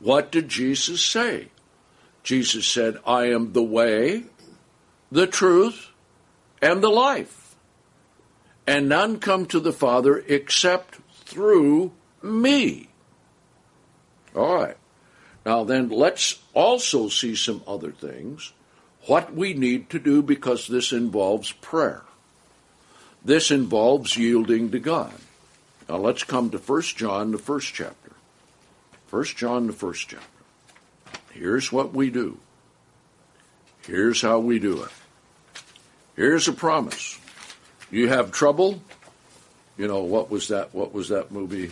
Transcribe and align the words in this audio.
What 0.00 0.30
did 0.30 0.48
Jesus 0.48 1.04
say? 1.04 1.48
Jesus 2.22 2.66
said, 2.66 2.98
I 3.06 3.26
am 3.26 3.52
the 3.52 3.62
way, 3.62 4.24
the 5.10 5.26
truth, 5.26 5.88
and 6.60 6.82
the 6.82 6.90
life. 6.90 7.56
And 8.66 8.88
none 8.88 9.18
come 9.18 9.46
to 9.46 9.60
the 9.60 9.72
Father 9.72 10.22
except 10.28 10.98
through 11.24 11.92
me. 12.22 12.88
All 14.34 14.54
right. 14.54 14.76
Now, 15.46 15.64
then, 15.64 15.88
let's 15.88 16.38
also 16.52 17.08
see 17.08 17.34
some 17.34 17.62
other 17.66 17.90
things. 17.90 18.52
What 19.06 19.34
we 19.34 19.54
need 19.54 19.88
to 19.90 19.98
do 19.98 20.22
because 20.22 20.66
this 20.66 20.92
involves 20.92 21.52
prayer. 21.52 22.02
This 23.24 23.50
involves 23.50 24.16
yielding 24.16 24.70
to 24.70 24.78
God. 24.78 25.14
Now, 25.88 25.96
let's 25.96 26.24
come 26.24 26.50
to 26.50 26.58
1 26.58 26.82
John, 26.82 27.32
the 27.32 27.38
first 27.38 27.72
chapter. 27.72 27.96
1 29.10 29.24
John, 29.24 29.66
the 29.66 29.72
first 29.72 30.08
chapter. 30.08 30.26
Here's 31.32 31.72
what 31.72 31.94
we 31.94 32.10
do. 32.10 32.38
Here's 33.86 34.20
how 34.20 34.38
we 34.38 34.58
do 34.58 34.82
it. 34.82 34.90
Here's 36.14 36.48
a 36.48 36.52
promise. 36.52 37.18
You 37.90 38.08
have 38.08 38.32
trouble? 38.32 38.82
You 39.78 39.88
know, 39.88 40.00
what 40.00 40.30
was 40.30 40.48
that? 40.48 40.74
What 40.74 40.92
was 40.92 41.08
that 41.08 41.30
movie? 41.30 41.70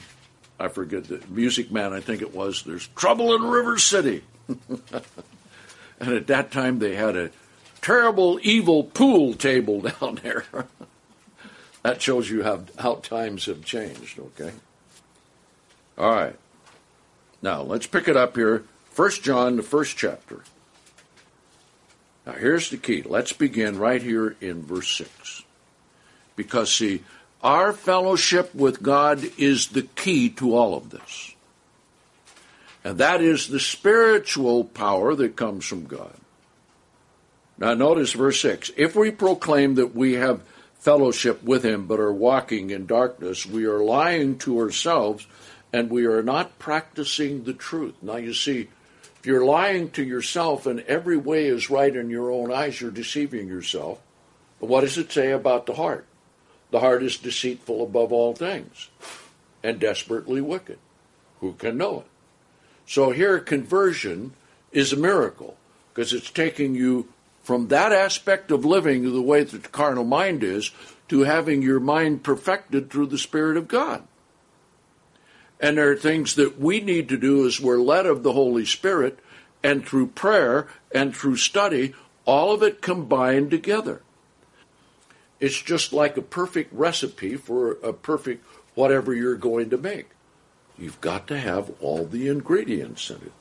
I 0.59 0.68
forget 0.68 1.04
the 1.04 1.20
Music 1.28 1.70
Man, 1.70 1.92
I 1.92 2.00
think 2.00 2.22
it 2.22 2.34
was. 2.34 2.62
There's 2.62 2.86
trouble 2.88 3.34
in 3.34 3.42
River 3.42 3.76
City. 3.76 4.23
and 6.00 6.12
at 6.12 6.28
that 6.28 6.50
time 6.50 6.78
they 6.78 6.95
had 6.95 7.16
a 7.16 7.30
terrible, 7.82 8.40
evil 8.42 8.84
pool 8.84 9.34
table 9.34 9.80
down 10.00 10.20
there. 10.23 10.45
that 11.82 12.00
shows 12.00 12.30
you 12.30 12.42
how, 12.45 12.62
how 12.78 12.95
times 12.95 13.46
have 13.46 13.64
changed, 13.64 14.18
okay? 14.18 14.52
All 15.98 16.10
right. 16.10 16.37
Now, 17.46 17.62
let's 17.62 17.86
pick 17.86 18.09
it 18.09 18.16
up 18.16 18.34
here. 18.34 18.64
First 18.91 19.23
John, 19.23 19.54
the 19.54 19.62
first 19.62 19.96
chapter. 19.96 20.41
Now, 22.26 22.32
here's 22.32 22.70
the 22.70 22.76
key. 22.76 23.02
Let's 23.02 23.32
begin 23.32 23.79
right 23.79 24.02
here 24.02 24.34
in 24.40 24.65
verse 24.65 24.88
6. 24.96 25.45
Because, 26.35 26.74
see, 26.74 27.04
our 27.45 27.73
fellowship 27.73 28.52
with 28.52 28.82
God 28.82 29.23
is 29.38 29.68
the 29.68 29.82
key 29.82 30.29
to 30.30 30.57
all 30.57 30.76
of 30.76 30.90
this. 30.90 31.37
And 32.82 32.98
that 32.98 33.20
is 33.20 33.46
the 33.46 33.60
spiritual 33.60 34.65
power 34.65 35.15
that 35.15 35.37
comes 35.37 35.65
from 35.65 35.85
God. 35.85 36.16
Now, 37.59 37.74
notice 37.74 38.10
verse 38.10 38.40
6. 38.40 38.73
If 38.76 38.96
we 38.96 39.13
proclaim 39.13 39.76
that 39.76 39.95
we 39.95 40.15
have 40.15 40.42
fellowship 40.80 41.45
with 41.45 41.65
Him 41.65 41.87
but 41.87 42.01
are 42.01 42.13
walking 42.13 42.70
in 42.70 42.87
darkness, 42.87 43.46
we 43.46 43.66
are 43.66 43.85
lying 43.85 44.37
to 44.38 44.59
ourselves 44.59 45.29
and 45.72 45.90
we 45.90 46.06
are 46.06 46.22
not 46.22 46.59
practicing 46.59 47.45
the 47.45 47.52
truth. 47.52 47.95
Now, 48.02 48.16
you 48.16 48.32
see, 48.32 48.68
if 49.18 49.26
you're 49.26 49.45
lying 49.45 49.90
to 49.90 50.04
yourself 50.04 50.66
and 50.66 50.80
every 50.80 51.16
way 51.16 51.46
is 51.46 51.70
right 51.70 51.95
in 51.95 52.10
your 52.10 52.30
own 52.30 52.52
eyes, 52.52 52.80
you're 52.80 52.90
deceiving 52.90 53.48
yourself. 53.48 54.00
But 54.60 54.68
what 54.68 54.82
does 54.82 54.98
it 54.98 55.12
say 55.12 55.32
about 55.32 55.66
the 55.66 55.74
heart? 55.74 56.06
The 56.70 56.80
heart 56.80 57.02
is 57.02 57.16
deceitful 57.16 57.82
above 57.82 58.12
all 58.12 58.34
things 58.34 58.88
and 59.62 59.78
desperately 59.78 60.40
wicked. 60.40 60.78
Who 61.40 61.52
can 61.54 61.76
know 61.76 62.01
it? 62.01 62.06
So 62.86 63.10
here, 63.10 63.38
conversion 63.40 64.32
is 64.72 64.92
a 64.92 64.97
miracle 64.97 65.56
because 65.92 66.12
it's 66.12 66.30
taking 66.30 66.75
you 66.75 67.08
from 67.42 67.69
that 67.69 67.92
aspect 67.92 68.50
of 68.50 68.64
living 68.64 69.03
the 69.03 69.22
way 69.22 69.42
that 69.44 69.62
the 69.62 69.69
carnal 69.69 70.04
mind 70.04 70.42
is 70.42 70.70
to 71.08 71.20
having 71.20 71.62
your 71.62 71.80
mind 71.80 72.22
perfected 72.22 72.91
through 72.91 73.06
the 73.06 73.19
Spirit 73.19 73.56
of 73.56 73.69
God. 73.69 74.03
And 75.60 75.78
there 75.78 75.91
are 75.91 75.97
things 75.97 76.34
that 76.34 76.59
we 76.59 76.81
need 76.81 77.09
to 77.09 77.16
do 77.16 77.47
as 77.47 77.60
we're 77.60 77.78
led 77.78 78.06
of 78.06 78.22
the 78.22 78.32
Holy 78.32 78.66
Spirit 78.66 79.19
and 79.62 79.87
through 79.87 80.09
prayer 80.09 80.69
and 80.94 81.16
through 81.16 81.37
study, 81.37 81.94
all 82.25 82.53
of 82.53 82.62
it 82.62 82.82
combined 82.82 83.50
together. 83.50 84.03
It's 85.41 85.60
just 85.60 85.92
like 85.92 86.16
a 86.16 86.22
perfect 86.22 86.72
recipe 86.72 87.36
for 87.36 87.72
a 87.82 87.92
perfect 87.92 88.44
whatever 88.75 89.14
you're 89.14 89.36
going 89.36 89.70
to 89.70 89.78
make. 89.78 90.10
You've 90.78 91.00
got 91.00 91.26
to 91.28 91.38
have 91.38 91.72
all 91.80 92.04
the 92.04 92.28
ingredients 92.28 93.10
in 93.10 93.16
it. 93.16 93.32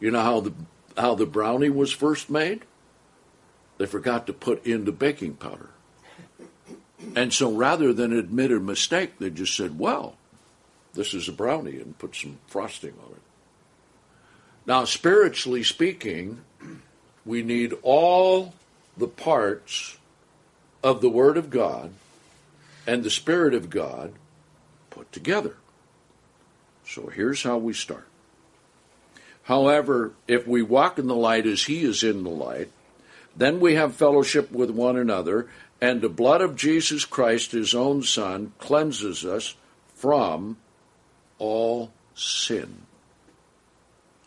You 0.00 0.10
know 0.10 0.22
how 0.22 0.40
the 0.40 0.52
how 0.96 1.14
the 1.14 1.26
brownie 1.26 1.70
was 1.70 1.92
first 1.92 2.28
made? 2.28 2.62
They 3.78 3.86
forgot 3.86 4.26
to 4.26 4.32
put 4.32 4.66
in 4.66 4.84
the 4.84 4.92
baking 4.92 5.34
powder. 5.34 5.70
And 7.16 7.32
so 7.32 7.50
rather 7.50 7.92
than 7.92 8.12
admit 8.12 8.52
a 8.52 8.60
mistake, 8.60 9.18
they 9.18 9.30
just 9.30 9.56
said, 9.56 9.78
well, 9.78 10.16
this 10.94 11.14
is 11.14 11.28
a 11.28 11.32
brownie 11.32 11.76
and 11.76 11.98
put 11.98 12.14
some 12.14 12.38
frosting 12.46 12.94
on 13.04 13.12
it. 13.12 13.22
Now, 14.66 14.84
spiritually 14.84 15.62
speaking, 15.62 16.42
we 17.24 17.42
need 17.42 17.74
all 17.82 18.54
the 18.96 19.08
parts 19.08 19.96
of 20.82 21.00
the 21.00 21.08
Word 21.08 21.36
of 21.36 21.50
God 21.50 21.92
and 22.86 23.02
the 23.02 23.10
Spirit 23.10 23.54
of 23.54 23.70
God 23.70 24.12
put 24.90 25.10
together. 25.12 25.56
So 26.86 27.06
here's 27.06 27.42
how 27.42 27.58
we 27.58 27.72
start. 27.72 28.06
However, 29.44 30.12
if 30.28 30.46
we 30.46 30.62
walk 30.62 30.98
in 30.98 31.06
the 31.06 31.14
light 31.14 31.46
as 31.46 31.64
He 31.64 31.82
is 31.82 32.02
in 32.02 32.22
the 32.22 32.30
light, 32.30 32.70
then 33.36 33.60
we 33.60 33.74
have 33.74 33.96
fellowship 33.96 34.52
with 34.52 34.70
one 34.70 34.96
another, 34.96 35.48
and 35.80 36.00
the 36.00 36.08
blood 36.08 36.40
of 36.40 36.54
Jesus 36.54 37.04
Christ, 37.04 37.52
His 37.52 37.74
own 37.74 38.02
Son, 38.02 38.52
cleanses 38.58 39.24
us 39.24 39.56
from 39.96 40.58
all 41.42 41.90
sin. 42.14 42.82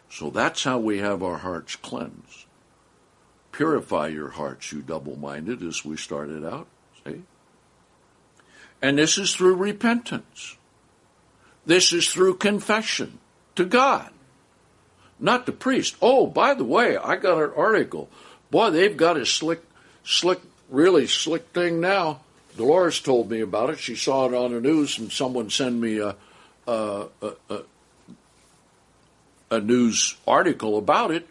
So 0.09 0.29
that's 0.29 0.65
how 0.65 0.79
we 0.79 0.97
have 0.97 1.23
our 1.23 1.37
hearts 1.37 1.77
cleansed. 1.77 2.45
Purify 3.53 4.07
your 4.07 4.31
hearts, 4.31 4.73
you 4.73 4.81
double 4.81 5.15
minded, 5.15 5.63
as 5.63 5.85
we 5.85 5.95
started 5.95 6.45
out. 6.45 6.67
See? 7.05 7.21
And 8.81 8.97
this 8.97 9.17
is 9.17 9.33
through 9.33 9.55
repentance. 9.55 10.57
This 11.65 11.93
is 11.93 12.11
through 12.11 12.35
confession 12.35 13.19
to 13.55 13.63
God, 13.63 14.11
not 15.17 15.45
the 15.45 15.53
priest. 15.53 15.95
Oh, 16.01 16.27
by 16.27 16.53
the 16.53 16.65
way, 16.65 16.97
I 16.97 17.15
got 17.15 17.41
an 17.41 17.53
article. 17.55 18.09
Boy, 18.51 18.71
they've 18.71 18.97
got 18.97 19.17
a 19.17 19.25
slick, 19.25 19.63
slick, 20.03 20.41
really 20.69 21.07
slick 21.07 21.47
thing 21.53 21.79
now. 21.79 22.19
Dolores 22.57 22.99
told 22.99 23.31
me 23.31 23.39
about 23.39 23.69
it. 23.69 23.79
She 23.79 23.95
saw 23.95 24.27
it 24.27 24.33
on 24.33 24.51
the 24.51 24.59
news, 24.59 24.99
and 24.99 25.11
someone 25.11 25.49
sent 25.49 25.75
me 25.75 25.99
a, 25.99 26.17
a, 26.67 27.07
a, 27.21 27.61
a 29.51 29.59
news 29.59 30.15
article 30.27 30.77
about 30.77 31.11
it. 31.11 31.27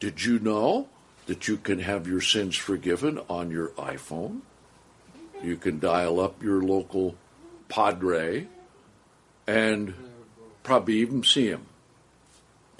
Did 0.00 0.24
you 0.24 0.38
know 0.38 0.88
that 1.26 1.48
you 1.48 1.56
can 1.56 1.80
have 1.80 2.06
your 2.06 2.20
sins 2.20 2.56
forgiven 2.56 3.20
on 3.28 3.50
your 3.50 3.68
iPhone. 3.70 4.40
You 5.42 5.56
can 5.56 5.78
dial 5.78 6.20
up 6.20 6.42
your 6.42 6.62
local 6.62 7.16
padre 7.68 8.46
and 9.46 9.94
probably 10.62 10.98
even 10.98 11.22
see 11.24 11.48
him. 11.48 11.66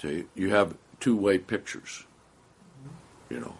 You 0.01 0.49
have 0.49 0.75
two 0.99 1.15
way 1.15 1.37
pictures. 1.37 2.03
You 3.29 3.41
know, 3.41 3.55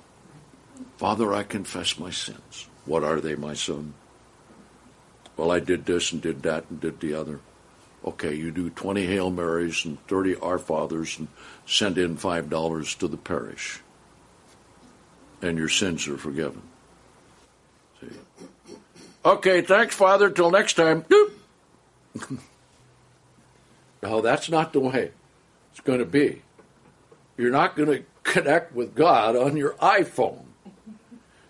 Father, 0.97 1.33
I 1.33 1.44
confess 1.44 2.00
my 2.00 2.09
sins. 2.09 2.67
What 2.85 3.03
are 3.03 3.19
they, 3.19 3.35
my 3.35 3.53
son? 3.53 3.94
Well, 5.35 5.51
I 5.51 5.59
did 5.59 5.85
this 5.85 6.13
and 6.13 6.22
did 6.22 6.44
that 6.44 6.66
and 6.69 6.79
did 6.79 7.01
the 7.01 7.13
other. 7.13 7.41
Okay, 8.05 8.33
you 8.33 8.51
do 8.51 8.69
20 8.69 9.05
Hail 9.05 9.29
Marys 9.29 9.83
and 9.85 10.05
30 10.07 10.35
Our 10.37 10.59
Fathers 10.59 11.17
and 11.19 11.27
send 11.65 11.97
in 11.97 12.17
$5 12.17 12.97
to 12.99 13.07
the 13.07 13.17
parish 13.17 13.81
and 15.41 15.57
your 15.57 15.69
sins 15.69 16.07
are 16.07 16.17
forgiven. 16.17 16.61
See? 17.99 18.07
Okay, 19.25 19.61
thanks, 19.61 19.95
Father. 19.95 20.29
Till 20.29 20.51
next 20.51 20.73
time. 20.73 21.05
no, 24.01 24.21
that's 24.21 24.49
not 24.49 24.73
the 24.73 24.79
way 24.79 25.11
it's 25.71 25.81
going 25.81 25.99
to 25.99 26.05
be. 26.05 26.41
You're 27.38 27.51
not 27.51 27.75
going 27.75 27.89
to 27.89 28.03
connect 28.23 28.73
with 28.73 28.95
God 28.95 29.35
on 29.35 29.57
your 29.57 29.73
iPhone. 29.73 30.43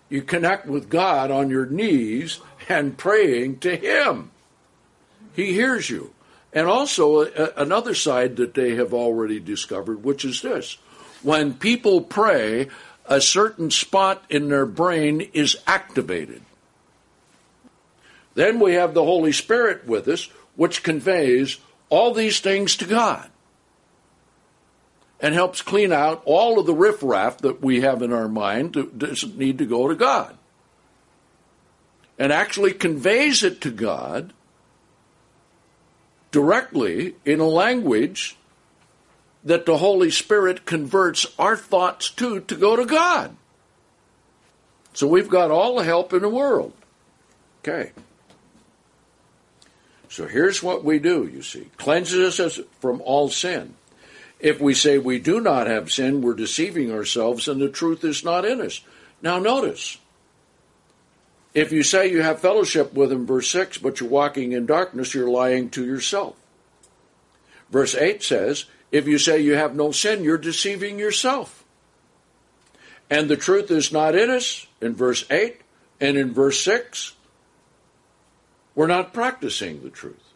You 0.10 0.22
connect 0.22 0.66
with 0.68 0.90
God 0.90 1.32
on 1.32 1.50
your 1.50 1.66
knees 1.66 2.40
and 2.70 2.98
praying 2.98 3.60
to 3.60 3.76
Him. 3.76 4.32
He 5.34 5.54
hears 5.54 5.90
you. 5.90 6.14
And 6.58 6.68
also, 6.68 7.22
another 7.56 7.94
side 7.94 8.38
that 8.38 8.56
they 8.56 8.74
have 8.78 8.92
already 8.92 9.40
discovered, 9.40 10.04
which 10.04 10.26
is 10.26 10.42
this 10.42 10.80
when 11.22 11.54
people 11.54 12.02
pray, 12.02 12.70
a 13.06 13.22
certain 13.22 13.70
spot 13.70 14.24
in 14.28 14.50
their 14.50 14.66
brain 14.66 15.22
is 15.34 15.56
activated. 15.68 16.42
Then 18.34 18.60
we 18.60 18.74
have 18.74 18.96
the 18.96 19.04
Holy 19.04 19.34
Spirit 19.34 19.86
with 19.86 20.08
us, 20.08 20.32
which 20.56 20.82
conveys 20.82 21.60
all 21.90 22.12
these 22.12 22.40
things 22.40 22.76
to 22.78 22.86
God 22.86 23.30
and 25.20 25.36
helps 25.36 25.62
clean 25.62 25.94
out 25.94 26.24
all 26.26 26.60
of 26.60 26.66
the 26.66 26.74
riffraff 26.74 27.38
that 27.38 27.62
we 27.62 27.82
have 27.82 28.02
in 28.02 28.12
our 28.12 28.28
mind 28.28 28.74
that 28.74 28.98
doesn't 28.98 29.38
need 29.38 29.60
to 29.60 29.66
go 29.68 29.88
to 29.88 29.96
God. 29.96 30.36
And 32.18 32.34
actually 32.34 32.74
conveys 32.74 33.44
it 33.44 33.62
to 33.62 33.70
God 33.70 34.34
directly 36.38 37.16
in 37.26 37.40
a 37.40 37.48
language 37.48 38.38
that 39.44 39.66
the 39.66 39.80
Holy 39.80 40.12
Spirit 40.12 40.68
converts 40.68 41.26
our 41.40 41.58
thoughts 41.58 42.12
to 42.12 42.42
to 42.42 42.56
go 42.56 42.76
to 42.76 42.86
God. 42.86 43.36
So 44.94 45.08
we've 45.08 45.30
got 45.30 45.50
all 45.50 45.78
the 45.78 45.84
help 45.84 46.14
in 46.14 46.22
the 46.22 46.30
world. 46.30 46.74
Okay. 47.62 47.92
So 50.10 50.28
here's 50.28 50.62
what 50.62 50.84
we 50.84 51.00
do, 51.00 51.28
you 51.28 51.42
see. 51.42 51.72
Cleanses 51.78 52.40
us 52.40 52.60
from 52.82 53.02
all 53.02 53.30
sin. 53.30 53.74
If 54.40 54.62
we 54.62 54.76
say 54.76 55.00
we 55.00 55.18
do 55.18 55.42
not 55.42 55.66
have 55.66 55.92
sin, 55.92 56.22
we're 56.22 56.36
deceiving 56.36 56.92
ourselves 56.92 57.48
and 57.48 57.60
the 57.60 57.68
truth 57.68 58.04
is 58.04 58.24
not 58.24 58.46
in 58.46 58.62
us. 58.62 58.82
Now 59.24 59.40
notice, 59.40 59.98
if 61.54 61.72
you 61.72 61.84
say 61.84 62.10
you 62.12 62.22
have 62.22 62.40
fellowship 62.40 62.94
with 62.94 63.12
him, 63.12 63.26
verse 63.26 63.50
6, 63.50 63.80
but 63.80 64.00
you're 64.00 64.10
walking 64.10 64.52
in 64.52 64.66
darkness, 64.66 65.14
you're 65.14 65.30
lying 65.30 65.70
to 65.72 65.86
yourself. 65.86 66.36
Verse 67.70 67.96
8 67.96 68.24
says, 68.24 68.66
if 68.92 69.08
you 69.08 69.18
say 69.18 69.40
you 69.42 69.56
have 69.56 69.76
no 69.76 69.92
sin, 69.92 70.24
you're 70.24 70.38
deceiving 70.38 70.98
yourself. 71.00 71.66
And 73.10 73.30
the 73.30 73.38
truth 73.38 73.72
is 73.72 73.92
not 73.92 74.16
in 74.16 74.30
us, 74.30 74.68
in 74.82 74.96
verse 74.96 75.26
8, 75.30 75.62
and 76.00 76.18
in 76.18 76.34
verse 76.34 76.62
6, 76.62 77.14
we're 78.76 78.88
not 78.88 79.14
practicing 79.14 79.82
the 79.82 79.90
truth. 79.90 80.34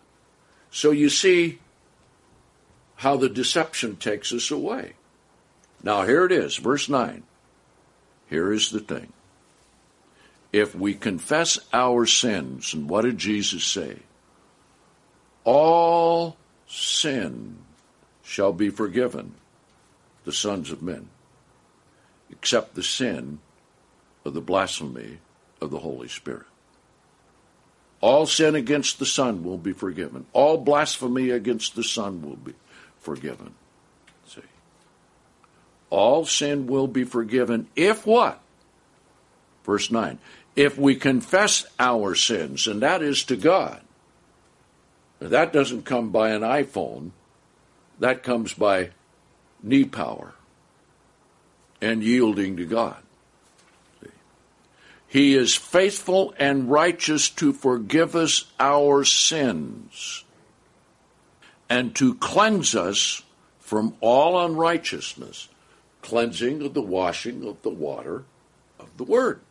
So 0.71 0.91
you 0.91 1.09
see 1.09 1.59
how 2.95 3.17
the 3.17 3.29
deception 3.29 3.97
takes 3.97 4.31
us 4.31 4.51
away. 4.51 4.93
Now, 5.83 6.03
here 6.03 6.25
it 6.25 6.31
is, 6.31 6.57
verse 6.57 6.87
9. 6.87 7.23
Here 8.29 8.51
is 8.51 8.69
the 8.69 8.79
thing. 8.79 9.11
If 10.51 10.75
we 10.75 10.93
confess 10.93 11.57
our 11.71 12.05
sins, 12.05 12.73
and 12.73 12.89
what 12.89 13.03
did 13.03 13.17
Jesus 13.17 13.63
say? 13.63 13.99
All 15.43 16.37
sin 16.67 17.57
shall 18.23 18.53
be 18.53 18.69
forgiven 18.69 19.33
the 20.25 20.31
sons 20.31 20.71
of 20.71 20.81
men, 20.81 21.09
except 22.29 22.75
the 22.75 22.83
sin 22.83 23.39
of 24.25 24.33
the 24.33 24.41
blasphemy 24.41 25.19
of 25.59 25.71
the 25.71 25.79
Holy 25.79 26.07
Spirit. 26.07 26.45
All 28.01 28.25
sin 28.25 28.55
against 28.55 28.99
the 28.99 29.05
Son 29.05 29.43
will 29.43 29.57
be 29.57 29.73
forgiven. 29.73 30.25
All 30.33 30.57
blasphemy 30.57 31.29
against 31.29 31.75
the 31.75 31.83
Son 31.83 32.21
will 32.21 32.35
be 32.35 32.53
forgiven. 32.99 33.53
See. 34.27 34.41
All 35.91 36.25
sin 36.25 36.65
will 36.65 36.87
be 36.87 37.03
forgiven 37.03 37.67
if 37.75 38.05
what? 38.07 38.41
Verse 39.63 39.91
9. 39.91 40.17
If 40.55 40.77
we 40.77 40.95
confess 40.95 41.65
our 41.79 42.15
sins, 42.15 42.67
and 42.67 42.81
that 42.81 43.01
is 43.01 43.23
to 43.25 43.35
God. 43.35 43.81
That 45.19 45.53
doesn't 45.53 45.85
come 45.85 46.09
by 46.09 46.31
an 46.31 46.41
iPhone. 46.41 47.11
That 47.99 48.23
comes 48.23 48.53
by 48.53 48.89
knee 49.61 49.85
power 49.85 50.33
and 51.79 52.03
yielding 52.03 52.57
to 52.57 52.65
God. 52.65 52.97
He 55.07 55.35
is 55.35 55.55
faithful 55.55 56.33
and 56.39 56.71
righteous 56.71 57.29
to 57.31 57.51
forgive 57.51 58.15
us 58.15 58.45
our 58.59 59.03
sins 59.03 60.23
and 61.69 61.93
to 61.97 62.15
cleanse 62.15 62.75
us 62.75 63.21
from 63.59 63.95
all 63.99 64.43
unrighteousness, 64.45 65.49
cleansing 66.01 66.61
of 66.61 66.73
the 66.73 66.81
washing 66.81 67.45
of 67.45 67.61
the 67.61 67.69
water 67.69 68.23
of 68.79 68.95
the 68.97 69.03
Word. 69.03 69.41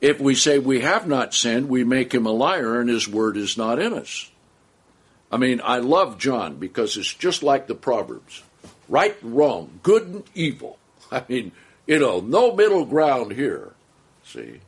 If 0.00 0.20
we 0.20 0.34
say 0.34 0.58
we 0.58 0.80
have 0.80 1.06
not 1.06 1.34
sinned, 1.34 1.68
we 1.68 1.84
make 1.84 2.12
him 2.12 2.26
a 2.26 2.32
liar 2.32 2.80
and 2.80 2.88
his 2.88 3.08
word 3.08 3.36
is 3.36 3.56
not 3.56 3.78
in 3.78 3.94
us. 3.94 4.30
I 5.32 5.38
mean, 5.38 5.60
I 5.64 5.78
love 5.78 6.18
John 6.18 6.56
because 6.56 6.96
it's 6.96 7.12
just 7.12 7.42
like 7.42 7.66
the 7.66 7.74
Proverbs 7.74 8.42
right 8.88 9.20
and 9.22 9.36
wrong, 9.36 9.80
good 9.82 10.02
and 10.06 10.24
evil. 10.34 10.78
I 11.10 11.22
mean, 11.28 11.52
you 11.86 11.98
know, 11.98 12.20
no 12.20 12.54
middle 12.54 12.84
ground 12.84 13.32
here. 13.32 13.72
See? 14.24 14.60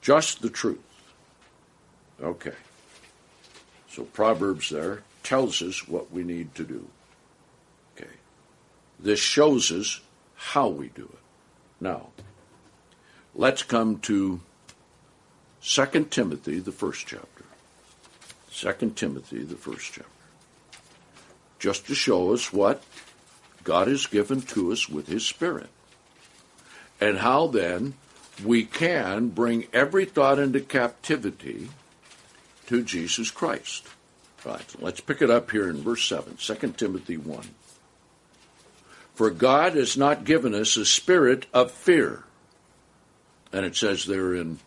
Just 0.00 0.42
the 0.42 0.50
truth. 0.50 0.78
Okay. 2.22 2.54
So 3.90 4.04
Proverbs 4.04 4.70
there 4.70 5.02
tells 5.22 5.62
us 5.62 5.86
what 5.88 6.10
we 6.12 6.22
need 6.22 6.54
to 6.54 6.64
do. 6.64 6.86
Okay. 7.96 8.10
This 8.98 9.20
shows 9.20 9.72
us 9.72 10.00
how 10.36 10.68
we 10.68 10.88
do 10.88 11.04
it. 11.04 11.18
Now, 11.80 12.08
let's 13.34 13.62
come 13.62 13.98
to 14.00 14.40
2 15.62 16.06
Timothy, 16.10 16.58
the 16.58 16.72
first 16.72 17.06
chapter. 17.06 17.44
2 18.52 18.90
Timothy, 18.90 19.42
the 19.42 19.56
first 19.56 19.92
chapter. 19.92 20.10
Just 21.58 21.86
to 21.86 21.94
show 21.94 22.32
us 22.32 22.52
what 22.52 22.82
God 23.64 23.88
has 23.88 24.06
given 24.06 24.40
to 24.42 24.72
us 24.72 24.88
with 24.88 25.08
His 25.08 25.26
Spirit. 25.26 25.68
And 27.00 27.18
how 27.18 27.46
then 27.46 27.94
we 28.44 28.64
can 28.64 29.28
bring 29.28 29.66
every 29.72 30.04
thought 30.04 30.38
into 30.38 30.60
captivity 30.60 31.68
to 32.66 32.82
Jesus 32.82 33.30
Christ. 33.30 33.86
Right, 34.44 34.64
let's 34.78 35.00
pick 35.00 35.20
it 35.20 35.30
up 35.30 35.50
here 35.50 35.68
in 35.68 35.82
verse 35.82 36.06
7, 36.06 36.36
2 36.36 36.54
Timothy 36.76 37.18
1. 37.18 37.42
For 39.14 39.30
God 39.30 39.74
has 39.74 39.98
not 39.98 40.24
given 40.24 40.54
us 40.54 40.78
a 40.78 40.86
spirit 40.86 41.44
of 41.52 41.70
fear. 41.70 42.24
And 43.52 43.66
it 43.66 43.76
says 43.76 44.04
there 44.04 44.34
in 44.34 44.58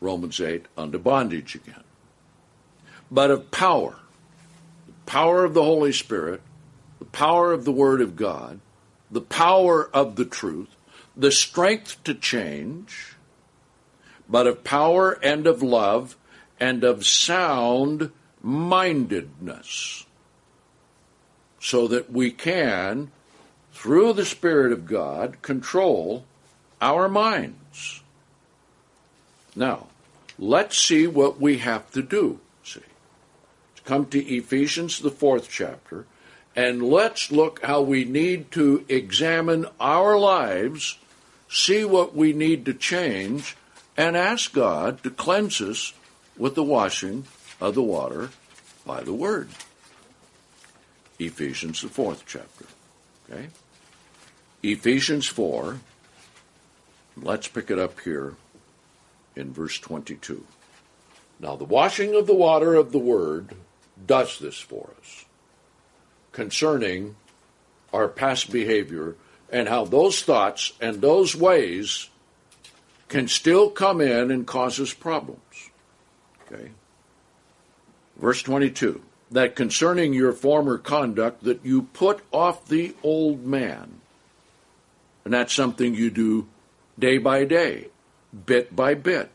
Romans 0.00 0.40
8, 0.40 0.66
under 0.76 0.98
bondage 0.98 1.54
again. 1.54 1.84
But 3.10 3.30
of 3.30 3.50
power, 3.50 3.96
the 4.86 4.92
power 5.10 5.44
of 5.44 5.54
the 5.54 5.64
Holy 5.64 5.92
Spirit, 5.92 6.40
the 6.98 7.04
power 7.06 7.52
of 7.52 7.64
the 7.64 7.72
Word 7.72 8.00
of 8.00 8.16
God, 8.16 8.60
the 9.10 9.20
power 9.20 9.90
of 9.92 10.16
the 10.16 10.24
truth, 10.24 10.68
the 11.16 11.32
strength 11.32 12.02
to 12.04 12.14
change, 12.14 13.16
but 14.28 14.46
of 14.46 14.62
power 14.62 15.18
and 15.22 15.46
of 15.46 15.62
love 15.62 16.16
and 16.60 16.84
of 16.84 17.06
sound 17.06 18.12
mindedness, 18.42 20.06
so 21.58 21.88
that 21.88 22.12
we 22.12 22.30
can, 22.30 23.10
through 23.72 24.12
the 24.12 24.24
Spirit 24.24 24.72
of 24.72 24.86
God, 24.86 25.42
control 25.42 26.24
our 26.80 27.08
minds. 27.08 27.59
Now, 29.54 29.86
let's 30.38 30.78
see 30.78 31.06
what 31.06 31.40
we 31.40 31.58
have 31.58 31.90
to 31.92 32.02
do. 32.02 32.40
See, 32.64 32.80
come 33.84 34.06
to 34.06 34.24
Ephesians, 34.24 35.00
the 35.00 35.10
fourth 35.10 35.48
chapter, 35.48 36.06
and 36.56 36.82
let's 36.82 37.30
look 37.30 37.64
how 37.64 37.80
we 37.80 38.04
need 38.04 38.50
to 38.52 38.84
examine 38.88 39.66
our 39.78 40.18
lives 40.18 40.98
see 41.50 41.84
what 41.84 42.14
we 42.14 42.32
need 42.32 42.64
to 42.64 42.72
change, 42.72 43.56
and 43.96 44.16
ask 44.16 44.52
God 44.52 45.02
to 45.02 45.10
cleanse 45.10 45.60
us 45.60 45.92
with 46.36 46.54
the 46.54 46.62
washing 46.62 47.24
of 47.60 47.74
the 47.74 47.82
water 47.82 48.30
by 48.86 49.02
the 49.02 49.12
Word. 49.12 49.48
Ephesians, 51.18 51.82
the 51.82 51.88
fourth 51.88 52.22
chapter. 52.26 52.64
Okay? 53.28 53.48
Ephesians 54.62 55.26
4, 55.26 55.80
let's 57.16 57.48
pick 57.48 57.70
it 57.70 57.78
up 57.78 58.00
here 58.00 58.34
in 59.36 59.52
verse 59.52 59.78
22. 59.78 60.44
Now, 61.38 61.56
the 61.56 61.64
washing 61.64 62.14
of 62.14 62.26
the 62.26 62.34
water 62.34 62.74
of 62.74 62.92
the 62.92 62.98
Word 62.98 63.54
does 64.06 64.38
this 64.38 64.58
for 64.58 64.90
us 65.00 65.24
concerning 66.32 67.16
our 67.92 68.08
past 68.08 68.52
behavior 68.52 69.16
and 69.50 69.68
how 69.68 69.84
those 69.84 70.22
thoughts 70.22 70.72
and 70.80 71.00
those 71.00 71.34
ways 71.34 72.08
can 73.08 73.26
still 73.26 73.68
come 73.70 74.00
in 74.00 74.30
and 74.30 74.46
cause 74.46 74.78
us 74.78 74.94
problems. 74.94 75.70
Okay? 76.46 76.70
Verse 78.16 78.42
22 78.42 79.02
that 79.30 79.54
concerning 79.54 80.12
your 80.12 80.32
former 80.32 80.76
conduct 80.76 81.44
that 81.44 81.64
you 81.64 81.82
put 81.82 82.20
off 82.32 82.66
the 82.66 82.94
old 83.02 83.44
man. 83.46 84.00
And 85.24 85.32
that's 85.32 85.54
something 85.54 85.94
you 85.94 86.10
do 86.10 86.48
day 86.98 87.18
by 87.18 87.44
day, 87.44 87.88
bit 88.46 88.74
by 88.74 88.94
bit, 88.94 89.30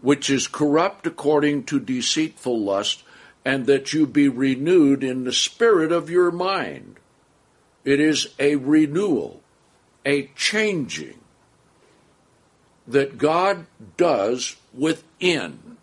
which 0.00 0.30
is 0.30 0.46
corrupt 0.46 1.06
according 1.06 1.64
to 1.64 1.80
deceitful 1.80 2.58
lust, 2.58 3.02
and 3.44 3.66
that 3.66 3.92
you 3.92 4.06
be 4.06 4.28
renewed 4.28 5.02
in 5.02 5.24
the 5.24 5.32
spirit 5.32 5.92
of 5.92 6.10
your 6.10 6.30
mind 6.30 6.98
it 7.88 8.00
is 8.00 8.28
a 8.38 8.56
renewal, 8.56 9.40
a 10.04 10.26
changing 10.36 11.18
that 12.86 13.16
God 13.16 13.64
does 13.96 14.56
within. 14.74 15.78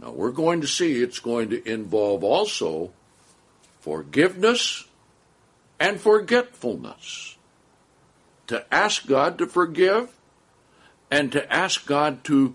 Now, 0.00 0.10
we're 0.10 0.32
going 0.32 0.60
to 0.60 0.66
see 0.66 1.00
it's 1.00 1.20
going 1.20 1.50
to 1.50 1.62
involve 1.64 2.24
also 2.24 2.92
forgiveness 3.78 4.84
and 5.78 6.00
forgetfulness. 6.00 7.36
To 8.48 8.64
ask 8.74 9.06
God 9.06 9.38
to 9.38 9.46
forgive 9.46 10.10
and 11.12 11.30
to 11.30 11.52
ask 11.52 11.86
God 11.86 12.24
to 12.24 12.54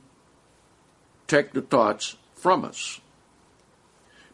take 1.27 1.53
the 1.53 1.61
thoughts 1.61 2.17
from 2.33 2.65
us. 2.65 2.99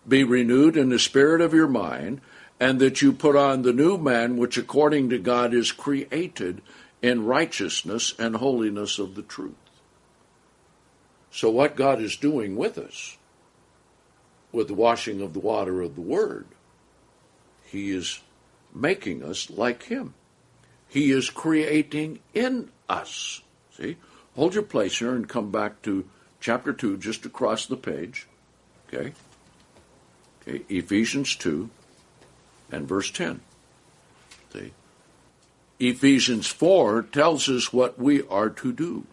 be 0.08 0.24
renewed 0.24 0.78
in 0.78 0.90
the 0.90 1.00
spirit 1.00 1.42
of 1.42 1.54
your 1.54 1.68
mind, 1.68 2.22
and 2.60 2.80
that 2.80 3.02
you 3.02 3.12
put 3.12 3.36
on 3.36 3.62
the 3.62 3.74
new 3.74 3.98
man, 3.98 4.38
which 4.38 4.58
according 4.58 5.10
to 5.10 5.18
God 5.18 5.54
is 5.54 5.72
created 5.72 6.62
in 7.02 7.26
righteousness 7.26 8.14
and 8.18 8.38
holiness 8.38 8.98
of 8.98 9.16
the 9.16 9.22
truth. 9.22 9.56
So, 11.30 11.50
what 11.50 11.76
God 11.76 12.02
is 12.02 12.16
doing 12.16 12.56
with 12.56 12.78
us, 12.78 13.18
with 14.54 14.68
the 14.68 14.74
washing 14.74 15.22
of 15.22 15.34
the 15.34 15.40
water 15.40 15.82
of 15.82 15.96
the 15.96 16.02
Word, 16.02 16.48
He 17.66 17.92
is 17.92 18.22
making 18.74 19.24
us 19.24 19.50
like 19.50 19.84
Him. 19.84 20.14
He 20.88 21.12
is 21.12 21.30
creating 21.30 22.20
in 22.34 22.70
us. 22.88 23.42
See? 23.78 23.98
Hold 24.36 24.54
your 24.54 24.64
place 24.64 24.98
here 25.00 25.14
and 25.14 25.28
come 25.28 25.52
back 25.52 25.82
to 25.84 26.10
chapter 26.40 26.74
2, 26.74 26.98
just 26.98 27.26
across 27.26 27.66
the 27.66 27.78
page. 27.78 28.28
Okay? 28.88 29.14
Okay, 30.42 30.64
Ephesians 30.70 31.36
2 31.36 31.70
and 32.72 32.88
verse 32.88 33.12
10. 33.12 33.42
See? 34.52 34.74
Ephesians 35.80 36.48
4 36.48 37.04
tells 37.04 37.50
us 37.50 37.72
what 37.72 38.00
we 38.00 38.26
are 38.28 38.50
to 38.50 38.72
do. 38.72 39.06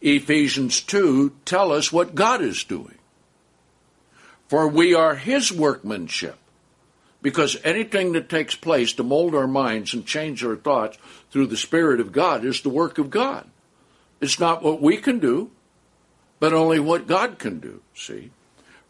Ephesians 0.00 0.80
2 0.82 1.32
tell 1.44 1.72
us 1.72 1.92
what 1.92 2.14
God 2.14 2.42
is 2.42 2.64
doing. 2.64 2.98
For 4.48 4.68
we 4.68 4.94
are 4.94 5.14
his 5.14 5.50
workmanship. 5.50 6.38
Because 7.24 7.56
anything 7.64 8.12
that 8.12 8.28
takes 8.28 8.54
place 8.54 8.92
to 8.92 9.02
mold 9.02 9.34
our 9.34 9.46
minds 9.46 9.94
and 9.94 10.04
change 10.04 10.44
our 10.44 10.56
thoughts 10.56 10.98
through 11.30 11.46
the 11.46 11.56
Spirit 11.56 11.98
of 11.98 12.12
God 12.12 12.44
is 12.44 12.60
the 12.60 12.68
work 12.68 12.98
of 12.98 13.08
God. 13.08 13.48
It's 14.20 14.38
not 14.38 14.62
what 14.62 14.82
we 14.82 14.98
can 14.98 15.20
do, 15.20 15.50
but 16.38 16.52
only 16.52 16.78
what 16.78 17.06
God 17.06 17.38
can 17.38 17.60
do, 17.60 17.80
see? 17.94 18.30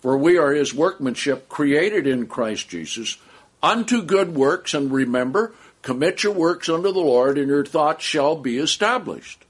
For 0.01 0.19
we 0.19 0.37
are 0.37 0.51
his 0.51 0.75
workmanship 0.75 1.49
created 1.49 2.09
in 2.09 2.27
Christ 2.27 2.69
Jesus 2.69 3.19
unto 3.63 4.03
good 4.03 4.35
works, 4.35 4.75
and 4.75 4.91
remember, 4.91 5.55
commit 5.83 6.25
your 6.25 6.33
works 6.33 6.69
unto 6.69 6.93
the 6.93 6.99
Lord, 6.99 7.39
and 7.39 7.47
your 7.47 7.65
thoughts 7.65 8.03
shall 8.03 8.35
be 8.35 8.59
established. 8.59 9.45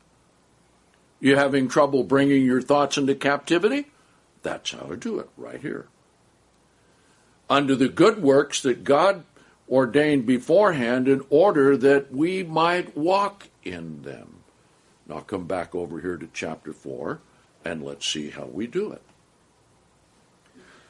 You 1.20 1.36
having 1.36 1.68
trouble 1.68 2.04
bringing 2.04 2.44
your 2.44 2.60
thoughts 2.60 2.98
into 2.98 3.14
captivity? 3.14 3.86
That's 4.42 4.72
how 4.72 4.88
to 4.88 4.96
do 4.98 5.20
it, 5.20 5.30
right 5.38 5.62
here. 5.62 5.86
Unto 7.54 7.76
the 7.76 7.88
good 7.88 8.20
works 8.20 8.62
that 8.62 8.82
God 8.82 9.22
ordained 9.68 10.26
beforehand 10.26 11.06
in 11.06 11.24
order 11.30 11.76
that 11.76 12.12
we 12.12 12.42
might 12.42 12.96
walk 12.96 13.48
in 13.62 14.02
them. 14.02 14.40
Now 15.06 15.20
come 15.20 15.46
back 15.46 15.72
over 15.72 16.00
here 16.00 16.16
to 16.16 16.28
chapter 16.32 16.72
4 16.72 17.20
and 17.64 17.84
let's 17.84 18.10
see 18.10 18.30
how 18.30 18.46
we 18.46 18.66
do 18.66 18.90
it. 18.90 19.02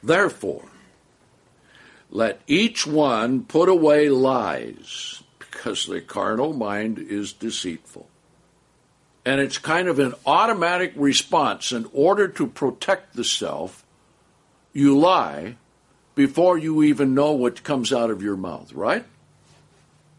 Therefore, 0.02 0.64
let 2.08 2.40
each 2.46 2.86
one 2.86 3.44
put 3.44 3.68
away 3.68 4.08
lies, 4.08 5.22
because 5.38 5.84
the 5.84 6.00
carnal 6.00 6.54
mind 6.54 6.98
is 6.98 7.34
deceitful 7.34 8.08
and 9.26 9.38
it's 9.38 9.58
kind 9.58 9.86
of 9.86 9.98
an 9.98 10.14
automatic 10.24 10.94
response. 10.96 11.72
In 11.72 11.90
order 11.92 12.26
to 12.26 12.46
protect 12.46 13.16
the 13.16 13.24
self, 13.24 13.84
you 14.72 14.98
lie 14.98 15.56
before 16.14 16.58
you 16.58 16.82
even 16.82 17.14
know 17.14 17.32
what 17.32 17.62
comes 17.62 17.92
out 17.92 18.10
of 18.10 18.22
your 18.22 18.36
mouth, 18.36 18.72
right? 18.72 19.04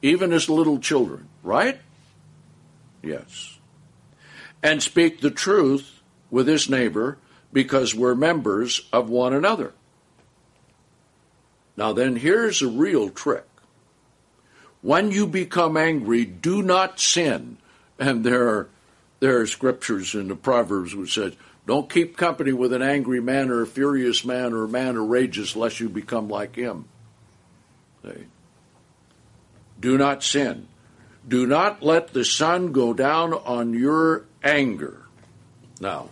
Even 0.02 0.34
as 0.34 0.50
little 0.50 0.80
children, 0.80 1.28
right? 1.44 1.80
Yes. 3.02 3.58
And 4.62 4.82
speak 4.82 5.22
the 5.22 5.32
truth 5.32 6.02
with 6.30 6.48
his 6.48 6.70
neighbor 6.70 7.18
because 7.54 7.96
we're 7.96 8.16
members 8.16 8.88
of 8.92 9.10
one 9.10 9.34
another. 9.34 9.74
Now, 11.78 11.94
then, 11.94 12.16
here's 12.16 12.62
a 12.62 12.68
real 12.68 13.10
trick. 13.10 13.46
When 14.82 15.12
you 15.12 15.28
become 15.28 15.78
angry, 15.78 16.26
do 16.26 16.62
not 16.62 17.00
sin. 17.00 17.58
And 17.98 18.24
there 18.24 18.48
are 18.48 18.70
there 19.20 19.40
are 19.40 19.48
scriptures 19.48 20.14
in 20.14 20.28
the 20.28 20.36
Proverbs 20.36 20.94
which 20.94 21.14
says, 21.14 21.34
Don't 21.68 21.90
keep 21.90 22.16
company 22.16 22.54
with 22.54 22.74
an 22.74 22.82
angry 22.82 23.22
man 23.22 23.50
or 23.50 23.62
a 23.62 23.68
furious 23.68 24.24
man 24.24 24.54
or 24.54 24.66
a 24.66 24.70
man 24.70 24.96
who 24.96 25.06
rages 25.06 25.56
lest 25.56 25.80
you 25.80 25.90
become 25.90 26.30
like 26.30 26.56
him. 26.56 26.86
See? 28.04 28.26
Do 29.80 29.98
not 29.98 30.24
sin. 30.24 30.68
Do 31.28 31.48
not 31.48 31.82
let 31.82 32.14
the 32.14 32.24
sun 32.24 32.72
go 32.72 32.94
down 32.94 33.34
on 33.34 33.74
your 33.74 34.26
anger. 34.44 35.02
Now, 35.80 36.10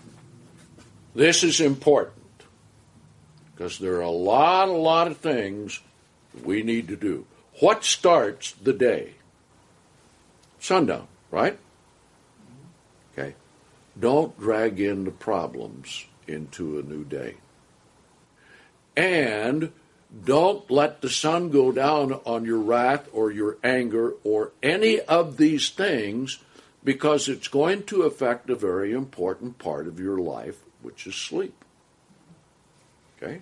this 1.14 1.44
is 1.44 1.62
important 1.62 2.24
because 3.54 3.78
there 3.78 3.96
are 3.98 4.02
a 4.02 4.10
lot, 4.10 4.70
a 4.70 4.72
lot 4.72 5.08
of 5.08 5.18
things 5.18 5.80
we 6.44 6.64
need 6.64 6.88
to 6.88 6.96
do. 6.96 7.28
What 7.60 7.84
starts 7.84 8.54
the 8.54 8.74
day? 8.74 9.14
Sundown, 10.60 11.08
right? 11.30 11.60
Don't 14.00 14.38
drag 14.40 14.80
in 14.80 15.06
the 15.06 15.12
problems 15.12 16.06
into 16.28 16.80
a 16.80 16.84
new 16.84 17.04
day. 17.04 17.36
And 18.96 19.72
don't 20.26 20.70
let 20.70 21.02
the 21.02 21.10
sun 21.10 21.50
go 21.50 21.72
down 21.72 22.14
on 22.26 22.46
your 22.46 22.60
wrath 22.60 23.08
or 23.12 23.32
your 23.32 23.58
anger 23.64 24.14
or 24.24 24.52
any 24.62 25.00
of 25.00 25.38
these 25.38 25.70
things 25.70 26.40
because 26.84 27.28
it's 27.28 27.48
going 27.48 27.84
to 27.84 28.04
affect 28.04 28.50
a 28.50 28.56
very 28.56 28.92
important 28.92 29.58
part 29.58 29.88
of 29.88 30.00
your 30.00 30.18
life, 30.18 30.58
which 30.82 31.08
is 31.08 31.16
sleep. 31.16 31.56
Okay? 33.18 33.42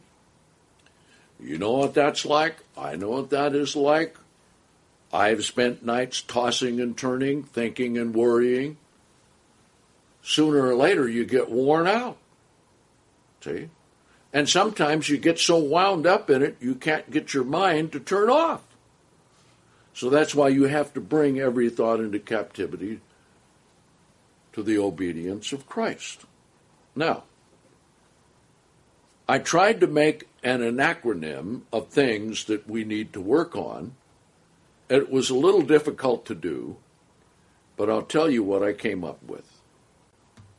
You 1.39 1.57
know 1.57 1.71
what 1.71 1.93
that's 1.93 2.25
like? 2.25 2.57
I 2.77 2.95
know 2.95 3.09
what 3.09 3.31
that 3.31 3.55
is 3.55 3.75
like. 3.75 4.15
I've 5.11 5.43
spent 5.43 5.83
nights 5.83 6.21
tossing 6.21 6.79
and 6.79 6.95
turning, 6.95 7.43
thinking 7.43 7.97
and 7.97 8.15
worrying 8.15 8.77
sooner 10.23 10.67
or 10.67 10.75
later 10.75 11.07
you 11.07 11.25
get 11.25 11.49
worn 11.49 11.87
out. 11.87 12.17
See? 13.43 13.69
And 14.33 14.47
sometimes 14.47 15.09
you 15.09 15.17
get 15.17 15.39
so 15.39 15.57
wound 15.57 16.07
up 16.07 16.29
in 16.29 16.41
it, 16.41 16.57
you 16.59 16.75
can't 16.75 17.11
get 17.11 17.33
your 17.33 17.43
mind 17.43 17.91
to 17.91 17.99
turn 17.99 18.29
off. 18.29 18.61
So 19.93 20.09
that's 20.09 20.33
why 20.33 20.49
you 20.49 20.63
have 20.65 20.93
to 20.93 21.01
bring 21.01 21.39
every 21.39 21.69
thought 21.69 21.99
into 21.99 22.19
captivity 22.19 23.01
to 24.53 24.63
the 24.63 24.77
obedience 24.77 25.51
of 25.51 25.67
Christ. 25.67 26.25
Now, 26.95 27.23
I 29.27 29.39
tried 29.39 29.79
to 29.81 29.87
make 29.87 30.27
an 30.43 30.61
acronym 30.77 31.61
of 31.71 31.89
things 31.89 32.45
that 32.45 32.67
we 32.69 32.83
need 32.83 33.13
to 33.13 33.21
work 33.21 33.55
on. 33.55 33.95
It 34.89 35.11
was 35.11 35.29
a 35.29 35.35
little 35.35 35.61
difficult 35.61 36.25
to 36.25 36.35
do, 36.35 36.77
but 37.77 37.89
I'll 37.89 38.01
tell 38.01 38.29
you 38.29 38.43
what 38.43 38.63
I 38.63 38.73
came 38.73 39.03
up 39.03 39.21
with. 39.23 39.50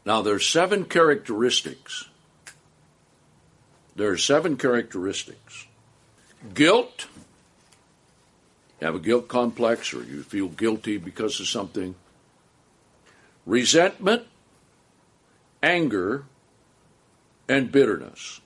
Now, 0.04 0.23
there's 0.23 0.47
seven 0.47 0.85
characteristics. 0.85 2.09
There 3.94 4.11
are 4.11 4.18
seven 4.18 4.56
characteristics. 4.56 5.66
Guilt, 6.54 7.06
you 8.80 8.87
have 8.87 8.97
a 8.97 9.00
guilt 9.00 9.28
complex 9.28 9.94
or 9.94 10.02
you 10.02 10.23
feel 10.23 10.49
guilty 10.49 10.97
because 10.99 11.38
of 11.38 11.47
something. 11.47 11.94
Resentment, 13.47 14.25
anger, 15.62 16.25
and 17.49 17.71
bitterness. 17.71 18.40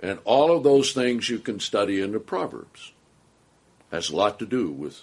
And 0.00 0.18
all 0.24 0.54
of 0.54 0.64
those 0.64 0.92
things 0.92 1.30
you 1.30 1.38
can 1.38 1.60
study 1.60 2.00
in 2.00 2.12
the 2.12 2.20
Proverbs. 2.20 2.92
Has 3.90 4.10
a 4.10 4.16
lot 4.16 4.38
to 4.38 4.46
do 4.46 4.70
with 4.70 5.00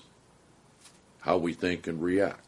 how 1.22 1.38
we 1.38 1.54
think 1.54 1.88
and 1.88 2.02
react. 2.02 2.46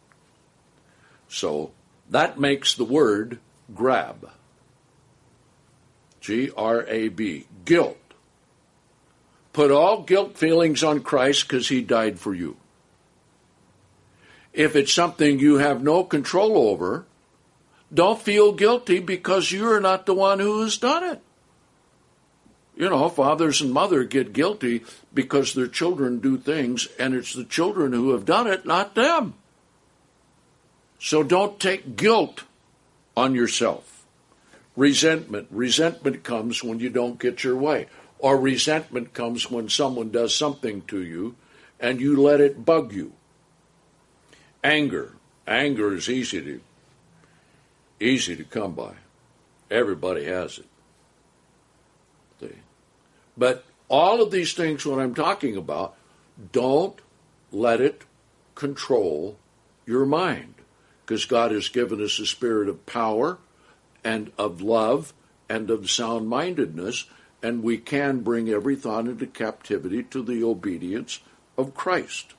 So 1.27 1.71
that 2.09 2.39
makes 2.39 2.73
the 2.73 2.83
word 2.83 3.39
grab. 3.73 4.29
G 6.19 6.51
R 6.55 6.85
A 6.87 7.09
B. 7.09 7.45
Guilt. 7.65 7.97
Put 9.53 9.71
all 9.71 10.03
guilt 10.03 10.37
feelings 10.37 10.83
on 10.83 11.01
Christ 11.01 11.47
because 11.47 11.69
he 11.69 11.81
died 11.81 12.19
for 12.19 12.33
you. 12.33 12.57
If 14.53 14.75
it's 14.75 14.93
something 14.93 15.39
you 15.39 15.57
have 15.57 15.83
no 15.83 16.03
control 16.03 16.57
over, 16.69 17.05
don't 17.93 18.21
feel 18.21 18.51
guilty 18.51 18.99
because 18.99 19.51
you're 19.51 19.79
not 19.79 20.05
the 20.05 20.13
one 20.13 20.39
who 20.39 20.61
has 20.61 20.77
done 20.77 21.03
it. 21.03 21.21
You 22.75 22.89
know, 22.89 23.09
fathers 23.09 23.61
and 23.61 23.73
mother 23.73 24.03
get 24.03 24.31
guilty 24.31 24.83
because 25.13 25.53
their 25.53 25.67
children 25.67 26.19
do 26.19 26.37
things, 26.37 26.87
and 26.97 27.13
it's 27.13 27.33
the 27.33 27.43
children 27.43 27.91
who 27.91 28.11
have 28.11 28.25
done 28.25 28.47
it, 28.47 28.65
not 28.65 28.95
them. 28.95 29.33
So 30.99 31.23
don't 31.23 31.59
take 31.59 31.95
guilt 31.95 32.43
on 33.15 33.33
yourself. 33.33 34.05
Resentment. 34.75 35.47
Resentment 35.49 36.23
comes 36.23 36.63
when 36.63 36.79
you 36.79 36.89
don't 36.89 37.19
get 37.19 37.43
your 37.43 37.55
way. 37.55 37.87
Or 38.19 38.37
resentment 38.37 39.13
comes 39.13 39.49
when 39.49 39.69
someone 39.69 40.11
does 40.11 40.35
something 40.35 40.81
to 40.83 41.01
you 41.01 41.35
and 41.79 42.01
you 42.01 42.21
let 42.21 42.41
it 42.41 42.65
bug 42.65 42.93
you. 42.93 43.13
Anger. 44.63 45.13
Anger 45.47 45.95
is 45.95 46.09
easy 46.09 46.41
to 46.41 46.61
easy 47.99 48.35
to 48.35 48.43
come 48.43 48.73
by. 48.73 48.93
Everybody 49.71 50.25
has 50.25 50.59
it. 50.59 50.65
See? 52.39 52.55
But 53.37 53.65
all 53.89 54.21
of 54.21 54.31
these 54.31 54.53
things, 54.53 54.85
what 54.85 54.99
I'm 54.99 55.15
talking 55.15 55.57
about, 55.57 55.95
don't 56.51 56.97
let 57.51 57.81
it 57.81 58.03
control 58.55 59.37
your 59.85 60.05
mind. 60.05 60.55
Because 61.09 61.25
God 61.25 61.49
has 61.49 61.69
given 61.69 62.03
us 62.03 62.19
a 62.19 62.25
spirit 62.27 62.69
of 62.69 62.85
power 62.85 63.39
and 64.03 64.31
of 64.37 64.61
love 64.61 65.11
and 65.49 65.71
of 65.71 65.89
sound 65.89 66.29
mindedness, 66.29 67.05
and 67.41 67.63
we 67.63 67.79
can 67.79 68.19
bring 68.19 68.47
every 68.47 68.75
thought 68.75 69.07
into 69.07 69.25
captivity 69.25 70.03
to 70.03 70.21
the 70.21 70.43
obedience 70.43 71.21
of 71.57 71.73
Christ. 71.73 72.35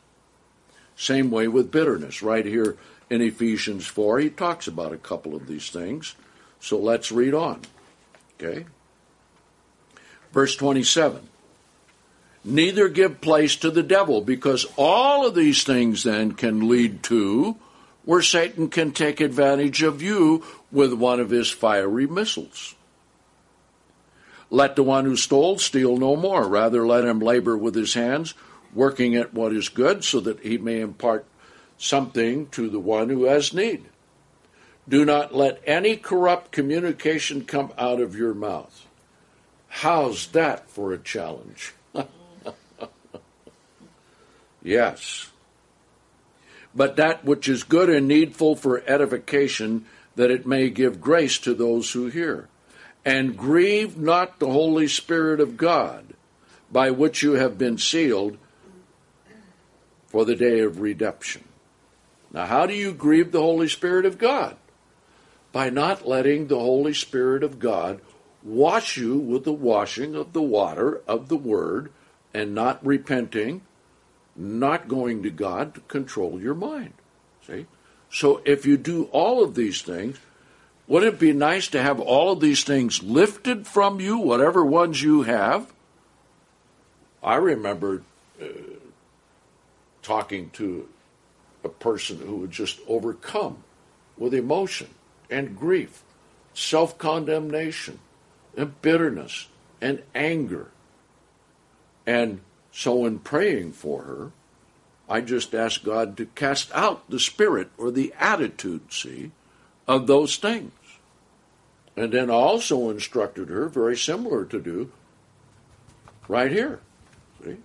Same 0.94 1.32
way 1.32 1.48
with 1.48 1.72
bitterness. 1.72 2.22
Right 2.22 2.46
here 2.46 2.76
in 3.10 3.20
Ephesians 3.20 3.88
4, 3.88 4.20
he 4.20 4.30
talks 4.30 4.68
about 4.68 4.92
a 4.92 4.98
couple 4.98 5.34
of 5.34 5.48
these 5.48 5.70
things. 5.70 6.14
So 6.60 6.78
let's 6.78 7.10
read 7.10 7.34
on. 7.34 7.62
Okay? 8.40 8.66
Verse 10.32 10.54
27 10.54 11.28
Neither 12.44 12.88
give 12.88 13.20
place 13.20 13.56
to 13.56 13.70
the 13.72 13.82
devil, 13.82 14.20
because 14.20 14.64
all 14.78 15.26
of 15.26 15.34
these 15.34 15.64
things 15.64 16.04
then 16.04 16.34
can 16.34 16.68
lead 16.68 17.02
to 17.02 17.56
where 18.10 18.22
Satan 18.22 18.68
can 18.68 18.90
take 18.90 19.20
advantage 19.20 19.84
of 19.84 20.02
you 20.02 20.42
with 20.72 20.92
one 20.92 21.20
of 21.20 21.30
his 21.30 21.48
fiery 21.48 22.08
missiles. 22.08 22.74
Let 24.50 24.74
the 24.74 24.82
one 24.82 25.04
who 25.04 25.14
stole 25.14 25.58
steal 25.58 25.96
no 25.96 26.16
more. 26.16 26.48
Rather, 26.48 26.84
let 26.84 27.04
him 27.04 27.20
labor 27.20 27.56
with 27.56 27.76
his 27.76 27.94
hands, 27.94 28.34
working 28.74 29.14
at 29.14 29.32
what 29.32 29.52
is 29.52 29.68
good, 29.68 30.02
so 30.02 30.18
that 30.18 30.40
he 30.40 30.58
may 30.58 30.80
impart 30.80 31.24
something 31.78 32.48
to 32.48 32.68
the 32.68 32.80
one 32.80 33.10
who 33.10 33.26
has 33.26 33.54
need. 33.54 33.84
Do 34.88 35.04
not 35.04 35.32
let 35.32 35.62
any 35.64 35.96
corrupt 35.96 36.50
communication 36.50 37.44
come 37.44 37.72
out 37.78 38.00
of 38.00 38.16
your 38.16 38.34
mouth. 38.34 38.88
How's 39.68 40.26
that 40.32 40.68
for 40.68 40.92
a 40.92 40.98
challenge? 40.98 41.74
yes. 44.64 45.29
But 46.74 46.96
that 46.96 47.24
which 47.24 47.48
is 47.48 47.64
good 47.64 47.90
and 47.90 48.06
needful 48.06 48.56
for 48.56 48.82
edification, 48.86 49.86
that 50.16 50.30
it 50.30 50.46
may 50.46 50.70
give 50.70 51.00
grace 51.00 51.38
to 51.38 51.54
those 51.54 51.92
who 51.92 52.06
hear 52.06 52.48
and 53.04 53.36
grieve 53.36 53.96
not 53.96 54.38
the 54.38 54.50
Holy 54.50 54.86
Spirit 54.86 55.40
of 55.40 55.56
God, 55.56 56.04
by 56.70 56.90
which 56.90 57.22
you 57.22 57.32
have 57.32 57.58
been 57.58 57.78
sealed 57.78 58.36
for 60.08 60.24
the 60.24 60.36
day 60.36 60.60
of 60.60 60.80
redemption. 60.80 61.44
Now, 62.32 62.46
how 62.46 62.66
do 62.66 62.74
you 62.74 62.92
grieve 62.92 63.32
the 63.32 63.40
Holy 63.40 63.68
Spirit 63.68 64.04
of 64.04 64.18
God? 64.18 64.56
By 65.52 65.70
not 65.70 66.06
letting 66.06 66.46
the 66.46 66.58
Holy 66.58 66.94
Spirit 66.94 67.42
of 67.42 67.58
God 67.58 68.00
wash 68.42 68.96
you 68.96 69.18
with 69.18 69.44
the 69.44 69.52
washing 69.52 70.14
of 70.14 70.32
the 70.32 70.42
water 70.42 71.00
of 71.08 71.28
the 71.28 71.36
Word 71.36 71.90
and 72.32 72.54
not 72.54 72.84
repenting, 72.86 73.62
not 74.40 74.88
going 74.88 75.22
to 75.22 75.30
God 75.30 75.74
to 75.74 75.80
control 75.80 76.40
your 76.40 76.54
mind. 76.54 76.94
See? 77.46 77.66
So 78.10 78.40
if 78.44 78.66
you 78.66 78.76
do 78.76 79.04
all 79.12 79.44
of 79.44 79.54
these 79.54 79.82
things, 79.82 80.18
wouldn't 80.88 81.14
it 81.14 81.20
be 81.20 81.32
nice 81.32 81.68
to 81.68 81.82
have 81.82 82.00
all 82.00 82.32
of 82.32 82.40
these 82.40 82.64
things 82.64 83.02
lifted 83.02 83.66
from 83.66 84.00
you, 84.00 84.18
whatever 84.18 84.64
ones 84.64 85.00
you 85.02 85.22
have? 85.22 85.72
I 87.22 87.36
remember 87.36 88.02
uh, 88.40 88.46
talking 90.02 90.50
to 90.54 90.88
a 91.62 91.68
person 91.68 92.18
who 92.18 92.36
was 92.36 92.50
just 92.50 92.80
overcome 92.88 93.62
with 94.16 94.34
emotion 94.34 94.88
and 95.30 95.56
grief, 95.56 96.02
self 96.54 96.98
condemnation, 96.98 97.98
and 98.56 98.80
bitterness 98.82 99.48
and 99.80 100.02
anger. 100.14 100.70
And 102.06 102.40
so, 102.72 103.04
in 103.04 103.18
praying 103.18 103.72
for 103.72 104.02
her, 104.02 104.32
I 105.08 105.20
just 105.20 105.54
asked 105.54 105.84
God 105.84 106.16
to 106.16 106.26
cast 106.26 106.70
out 106.72 107.10
the 107.10 107.18
spirit 107.18 107.70
or 107.76 107.90
the 107.90 108.14
attitude, 108.18 108.92
see, 108.92 109.32
of 109.88 110.06
those 110.06 110.36
things. 110.36 110.72
And 111.96 112.12
then 112.12 112.30
also 112.30 112.90
instructed 112.90 113.48
her, 113.48 113.68
very 113.68 113.96
similar 113.96 114.44
to 114.44 114.60
do, 114.60 114.92
right 116.28 116.52
here. 116.52 116.80
See? 117.42 117.56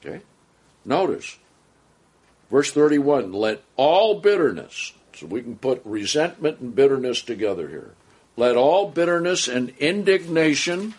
Okay? 0.00 0.22
Notice, 0.86 1.36
verse 2.50 2.72
31 2.72 3.32
let 3.32 3.62
all 3.76 4.18
bitterness, 4.18 4.94
so 5.14 5.26
we 5.26 5.42
can 5.42 5.56
put 5.56 5.82
resentment 5.84 6.60
and 6.60 6.74
bitterness 6.74 7.20
together 7.20 7.68
here. 7.68 7.94
Let 8.38 8.56
all 8.56 8.88
bitterness 8.88 9.46
and 9.46 9.74
indignation 9.78 10.94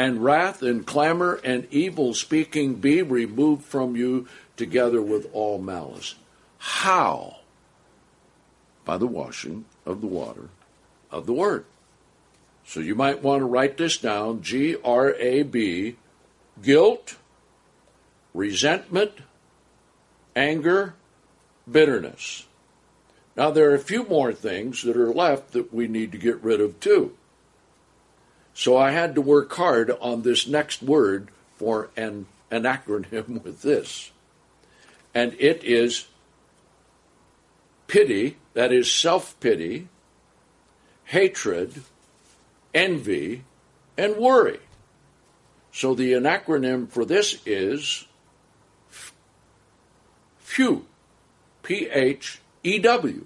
and 0.00 0.24
wrath 0.24 0.62
and 0.62 0.86
clamor 0.86 1.38
and 1.44 1.68
evil 1.70 2.14
speaking 2.14 2.74
be 2.76 3.02
removed 3.02 3.62
from 3.62 3.94
you 3.94 4.26
together 4.56 5.02
with 5.02 5.28
all 5.34 5.58
malice. 5.58 6.14
How? 6.56 7.36
By 8.86 8.96
the 8.96 9.06
washing 9.06 9.66
of 9.84 10.00
the 10.00 10.06
water 10.06 10.48
of 11.10 11.26
the 11.26 11.34
Word. 11.34 11.66
So 12.64 12.80
you 12.80 12.94
might 12.94 13.22
want 13.22 13.40
to 13.42 13.44
write 13.44 13.76
this 13.76 13.98
down 13.98 14.40
G 14.40 14.74
R 14.82 15.12
A 15.16 15.42
B, 15.42 15.96
guilt, 16.62 17.16
resentment, 18.32 19.12
anger, 20.34 20.94
bitterness. 21.70 22.46
Now, 23.36 23.50
there 23.50 23.70
are 23.70 23.74
a 23.74 23.78
few 23.78 24.04
more 24.04 24.32
things 24.32 24.82
that 24.82 24.96
are 24.96 25.12
left 25.12 25.52
that 25.52 25.74
we 25.74 25.88
need 25.88 26.10
to 26.12 26.18
get 26.18 26.42
rid 26.42 26.62
of 26.62 26.80
too. 26.80 27.14
So 28.60 28.76
I 28.76 28.90
had 28.90 29.14
to 29.14 29.22
work 29.22 29.50
hard 29.54 29.90
on 30.02 30.20
this 30.20 30.46
next 30.46 30.82
word 30.82 31.30
for 31.56 31.88
an, 31.96 32.26
an 32.50 32.64
acronym 32.64 33.42
with 33.42 33.62
this. 33.62 34.10
And 35.14 35.34
it 35.38 35.64
is 35.64 36.08
pity, 37.86 38.36
that 38.52 38.70
is 38.70 38.92
self 38.92 39.40
pity, 39.40 39.88
hatred, 41.04 41.84
envy, 42.74 43.44
and 43.96 44.16
worry. 44.16 44.60
So 45.72 45.94
the 45.94 46.12
acronym 46.12 46.86
for 46.90 47.06
this 47.06 47.40
is 47.46 48.06
PHEW, 50.44 50.84
P 51.62 51.88
H 51.88 52.42
E 52.62 52.78
W. 52.78 53.24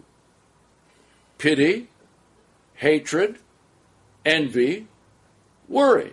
Pity, 1.39 1.89
hatred, 2.77 3.41
envy, 4.25 4.87
worry. 5.69 6.13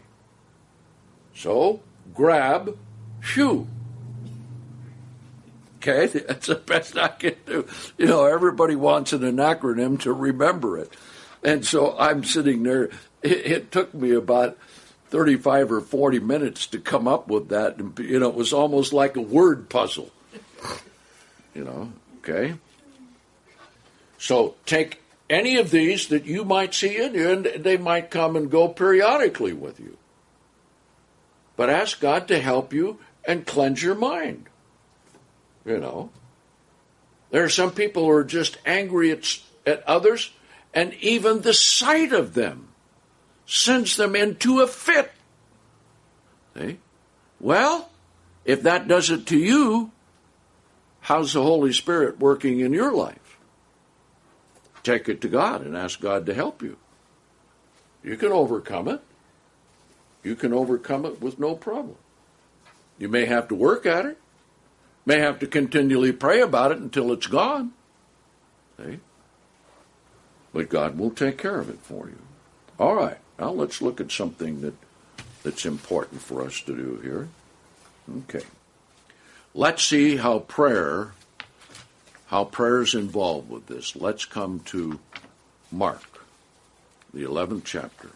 So 1.35 1.81
grab 2.13 2.77
shoe. 3.19 3.67
Okay, 5.77 6.05
that's 6.27 6.47
the 6.47 6.55
best 6.55 6.97
I 6.97 7.09
can 7.09 7.35
do. 7.45 7.67
You 7.97 8.05
know, 8.05 8.25
everybody 8.25 8.75
wants 8.75 9.13
an 9.13 9.21
acronym 9.21 9.99
to 10.01 10.13
remember 10.13 10.77
it. 10.77 10.93
And 11.43 11.65
so 11.65 11.97
I'm 11.97 12.23
sitting 12.23 12.63
there. 12.63 12.85
It, 13.23 13.45
it, 13.45 13.71
took 13.71 13.93
me 13.93 14.11
about 14.11 14.57
35 15.09 15.71
or 15.71 15.81
40 15.81 16.19
minutes 16.19 16.67
to 16.67 16.79
come 16.79 17.07
up 17.07 17.27
with 17.27 17.49
that. 17.49 17.77
And, 17.77 17.97
you 17.99 18.19
know, 18.19 18.29
it 18.29 18.35
was 18.35 18.53
almost 18.53 18.93
like 18.93 19.15
a 19.15 19.21
word 19.21 19.69
puzzle. 19.69 20.11
You 21.53 21.63
know, 21.63 21.91
okay? 22.19 22.55
So 24.17 24.55
take 24.65 25.00
any 25.31 25.55
of 25.57 25.71
these 25.71 26.09
that 26.09 26.25
you 26.25 26.43
might 26.43 26.73
see 26.73 26.97
in 26.97 27.15
you, 27.15 27.31
and 27.31 27.45
they 27.45 27.77
might 27.77 28.11
come 28.11 28.35
and 28.35 28.51
go 28.51 28.67
periodically 28.67 29.53
with 29.53 29.79
you. 29.79 29.97
But 31.55 31.69
ask 31.69 31.99
God 31.99 32.27
to 32.27 32.39
help 32.39 32.73
you 32.73 32.99
and 33.23 33.47
cleanse 33.47 33.81
your 33.81 33.95
mind. 33.95 34.47
You 35.65 35.77
know, 35.77 36.09
there 37.29 37.43
are 37.43 37.49
some 37.49 37.71
people 37.71 38.03
who 38.03 38.09
are 38.09 38.23
just 38.25 38.57
angry 38.65 39.11
at, 39.11 39.39
at 39.65 39.87
others, 39.87 40.31
and 40.73 40.93
even 40.95 41.41
the 41.41 41.53
sight 41.53 42.11
of 42.11 42.33
them 42.33 42.67
sends 43.45 43.95
them 43.95 44.15
into 44.15 44.59
a 44.59 44.67
fit. 44.67 45.11
See? 46.57 46.77
Well, 47.39 47.89
if 48.43 48.63
that 48.63 48.87
does 48.87 49.09
it 49.09 49.27
to 49.27 49.37
you, 49.37 49.91
how's 50.99 51.33
the 51.33 51.41
Holy 51.41 51.71
Spirit 51.71 52.19
working 52.19 52.59
in 52.59 52.73
your 52.73 52.91
life? 52.91 53.30
Take 54.83 55.07
it 55.07 55.21
to 55.21 55.27
God 55.27 55.61
and 55.61 55.77
ask 55.77 55.99
God 55.99 56.25
to 56.25 56.33
help 56.33 56.61
you. 56.61 56.77
You 58.03 58.17
can 58.17 58.31
overcome 58.31 58.87
it. 58.87 59.01
You 60.23 60.35
can 60.35 60.53
overcome 60.53 61.05
it 61.05 61.21
with 61.21 61.39
no 61.39 61.55
problem. 61.55 61.97
You 62.97 63.09
may 63.09 63.25
have 63.25 63.47
to 63.49 63.55
work 63.55 63.85
at 63.85 64.05
it. 64.05 64.17
May 65.05 65.19
have 65.19 65.39
to 65.39 65.47
continually 65.47 66.11
pray 66.11 66.41
about 66.41 66.71
it 66.71 66.77
until 66.77 67.11
it's 67.11 67.27
gone. 67.27 67.73
See? 68.77 68.99
But 70.53 70.69
God 70.69 70.97
will 70.97 71.11
take 71.11 71.37
care 71.37 71.59
of 71.59 71.69
it 71.69 71.79
for 71.79 72.07
you. 72.07 72.19
All 72.79 72.95
right. 72.95 73.17
Now 73.39 73.51
let's 73.51 73.81
look 73.81 73.99
at 73.99 74.11
something 74.11 74.61
that 74.61 74.75
that's 75.43 75.65
important 75.65 76.21
for 76.21 76.43
us 76.43 76.61
to 76.61 76.75
do 76.75 76.99
here. 77.01 77.29
Okay. 78.23 78.45
Let's 79.53 79.83
see 79.83 80.17
how 80.17 80.39
prayer 80.39 81.13
how 82.31 82.45
prayer 82.45 82.81
is 82.81 82.95
involved 82.95 83.49
with 83.49 83.67
this. 83.67 83.93
Let's 83.93 84.23
come 84.23 84.61
to 84.67 84.99
Mark, 85.69 86.25
the 87.13 87.23
11th 87.23 87.65
chapter. 87.65 88.09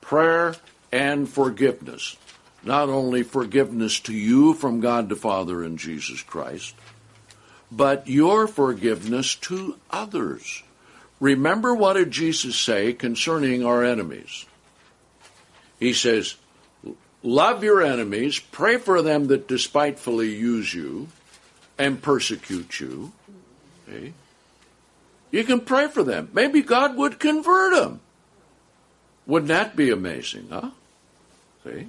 Prayer 0.00 0.56
and 0.90 1.28
forgiveness. 1.28 2.16
Not 2.64 2.88
only 2.88 3.22
forgiveness 3.22 4.00
to 4.00 4.14
you 4.14 4.54
from 4.54 4.80
God 4.80 5.10
the 5.10 5.14
Father 5.14 5.62
and 5.62 5.78
Jesus 5.78 6.22
Christ, 6.22 6.74
but 7.70 8.08
your 8.08 8.48
forgiveness 8.48 9.34
to 9.34 9.76
others. 9.90 10.62
Remember 11.20 11.74
what 11.74 11.92
did 11.92 12.10
Jesus 12.10 12.56
say 12.56 12.94
concerning 12.94 13.62
our 13.62 13.84
enemies? 13.84 14.46
He 15.78 15.92
says, 15.92 16.36
Love 17.22 17.62
your 17.62 17.82
enemies, 17.82 18.38
pray 18.38 18.78
for 18.78 19.02
them 19.02 19.26
that 19.26 19.48
despitefully 19.48 20.34
use 20.34 20.72
you 20.72 21.08
and 21.76 22.00
persecute 22.00 22.80
you. 22.80 23.12
Okay? 23.88 24.12
You 25.30 25.44
can 25.44 25.60
pray 25.60 25.88
for 25.88 26.02
them. 26.02 26.30
Maybe 26.32 26.62
God 26.62 26.96
would 26.96 27.18
convert 27.18 27.74
them. 27.74 28.00
Wouldn't 29.26 29.48
that 29.48 29.76
be 29.76 29.90
amazing, 29.90 30.48
huh? 30.50 30.70
See? 31.64 31.88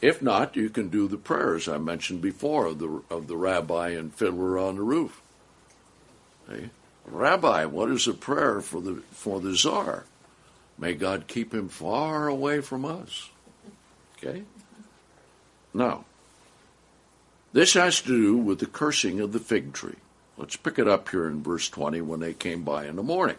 If 0.00 0.22
not, 0.22 0.56
you 0.56 0.68
can 0.68 0.88
do 0.88 1.08
the 1.08 1.16
prayers 1.16 1.68
I 1.68 1.78
mentioned 1.78 2.20
before 2.20 2.66
of 2.66 2.78
the 2.78 3.02
of 3.10 3.26
the 3.26 3.36
rabbi 3.36 3.90
and 3.90 4.14
fiddler 4.14 4.58
on 4.58 4.76
the 4.76 4.82
roof. 4.82 5.20
See? 6.48 6.70
Rabbi, 7.06 7.64
what 7.64 7.90
is 7.90 8.06
a 8.06 8.14
prayer 8.14 8.60
for 8.60 8.80
the 8.80 9.02
for 9.10 9.40
the 9.40 9.56
czar? 9.56 10.04
May 10.78 10.94
God 10.94 11.26
keep 11.26 11.52
him 11.52 11.68
far 11.68 12.28
away 12.28 12.60
from 12.60 12.84
us. 12.84 13.30
Okay? 14.16 14.42
Now, 15.74 16.04
this 17.52 17.74
has 17.74 18.00
to 18.02 18.08
do 18.08 18.36
with 18.36 18.60
the 18.60 18.66
cursing 18.66 19.18
of 19.20 19.32
the 19.32 19.40
fig 19.40 19.72
tree. 19.72 19.96
Let's 20.38 20.56
pick 20.56 20.78
it 20.78 20.86
up 20.86 21.08
here 21.08 21.26
in 21.26 21.42
verse 21.42 21.68
20 21.68 22.00
when 22.02 22.20
they 22.20 22.32
came 22.32 22.62
by 22.62 22.86
in 22.86 22.94
the 22.94 23.02
morning. 23.02 23.36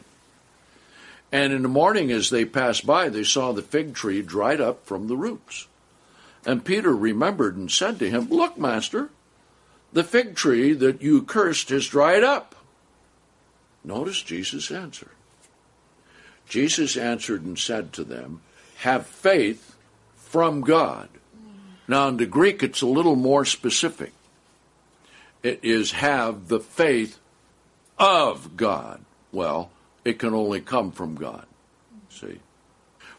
And 1.32 1.54
in 1.54 1.62
the 1.62 1.70
morning, 1.70 2.12
as 2.12 2.30
they 2.30 2.44
passed 2.44 2.86
by, 2.86 3.08
they 3.08 3.24
saw 3.24 3.52
the 3.54 3.62
fig 3.62 3.94
tree 3.94 4.22
dried 4.22 4.60
up 4.60 4.86
from 4.86 5.08
the 5.08 5.16
roots. 5.16 5.68
And 6.46 6.66
Peter 6.66 6.94
remembered 6.94 7.56
and 7.56 7.72
said 7.72 8.00
to 8.00 8.10
him, 8.10 8.28
Look, 8.30 8.58
master, 8.58 9.10
the 9.94 10.04
fig 10.04 10.36
tree 10.36 10.74
that 10.74 11.02
you 11.02 11.22
cursed 11.22 11.70
has 11.70 11.88
dried 11.88 12.24
up. 12.24 12.56
Notice 13.84 14.22
Jesus' 14.22 14.70
answer. 14.70 15.12
Jesus 16.50 16.98
answered 16.98 17.44
and 17.44 17.58
said 17.58 17.94
to 17.94 18.04
them, 18.04 18.42
Have 18.78 19.06
faith 19.06 19.76
from 20.16 20.62
God. 20.62 21.10
Now, 21.88 22.08
in 22.10 22.18
the 22.18 22.26
Greek, 22.26 22.62
it's 22.62 22.82
a 22.82 22.88
little 22.88 23.16
more 23.16 23.46
specific. 23.46 24.12
It 25.42 25.60
is 25.64 25.92
have 25.92 26.48
the 26.48 26.60
faith 26.60 27.20
of 27.98 28.58
God. 28.58 29.02
Well, 29.32 29.72
it 30.04 30.20
can 30.20 30.34
only 30.34 30.62
come 30.62 30.92
from 30.92 31.16
God. 31.16 31.46
See? 32.10 32.40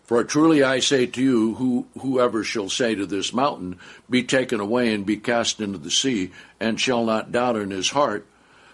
For 0.03 0.25
truly 0.25 0.63
I 0.63 0.81
say 0.81 1.07
to 1.07 1.23
you, 1.23 1.55
who, 1.55 1.87
whoever 2.01 2.43
shall 2.43 2.69
say 2.69 2.95
to 2.97 3.07
this 3.07 3.33
mountain, 3.33 3.79
Be 4.09 4.25
taken 4.25 4.59
away 4.59 4.93
and 4.93 5.07
be 5.07 5.17
cast 5.17 5.61
into 5.61 5.79
the 5.79 5.91
sea, 5.91 6.33
and 6.59 6.81
shall 6.81 7.05
not 7.05 7.31
doubt 7.31 7.57
in 7.57 7.71
his 7.71 7.91
heart, 7.91 8.27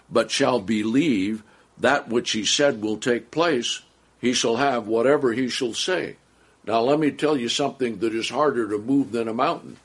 but 0.09 0.31
shall 0.31 0.59
believe 0.59 1.43
that 1.77 2.09
which 2.09 2.31
he 2.31 2.43
said 2.43 2.81
will 2.81 2.97
take 2.97 3.29
place, 3.29 3.83
he 4.19 4.33
shall 4.33 4.55
have 4.55 4.87
whatever 4.87 5.33
he 5.33 5.47
shall 5.47 5.75
say. 5.75 6.15
Now, 6.65 6.81
let 6.81 6.99
me 6.99 7.11
tell 7.11 7.37
you 7.37 7.49
something 7.49 7.99
that 7.99 8.15
is 8.15 8.29
harder 8.29 8.67
to 8.69 8.77
move 8.77 9.11
than 9.11 9.27
a 9.27 9.33
mountain. 9.33 9.77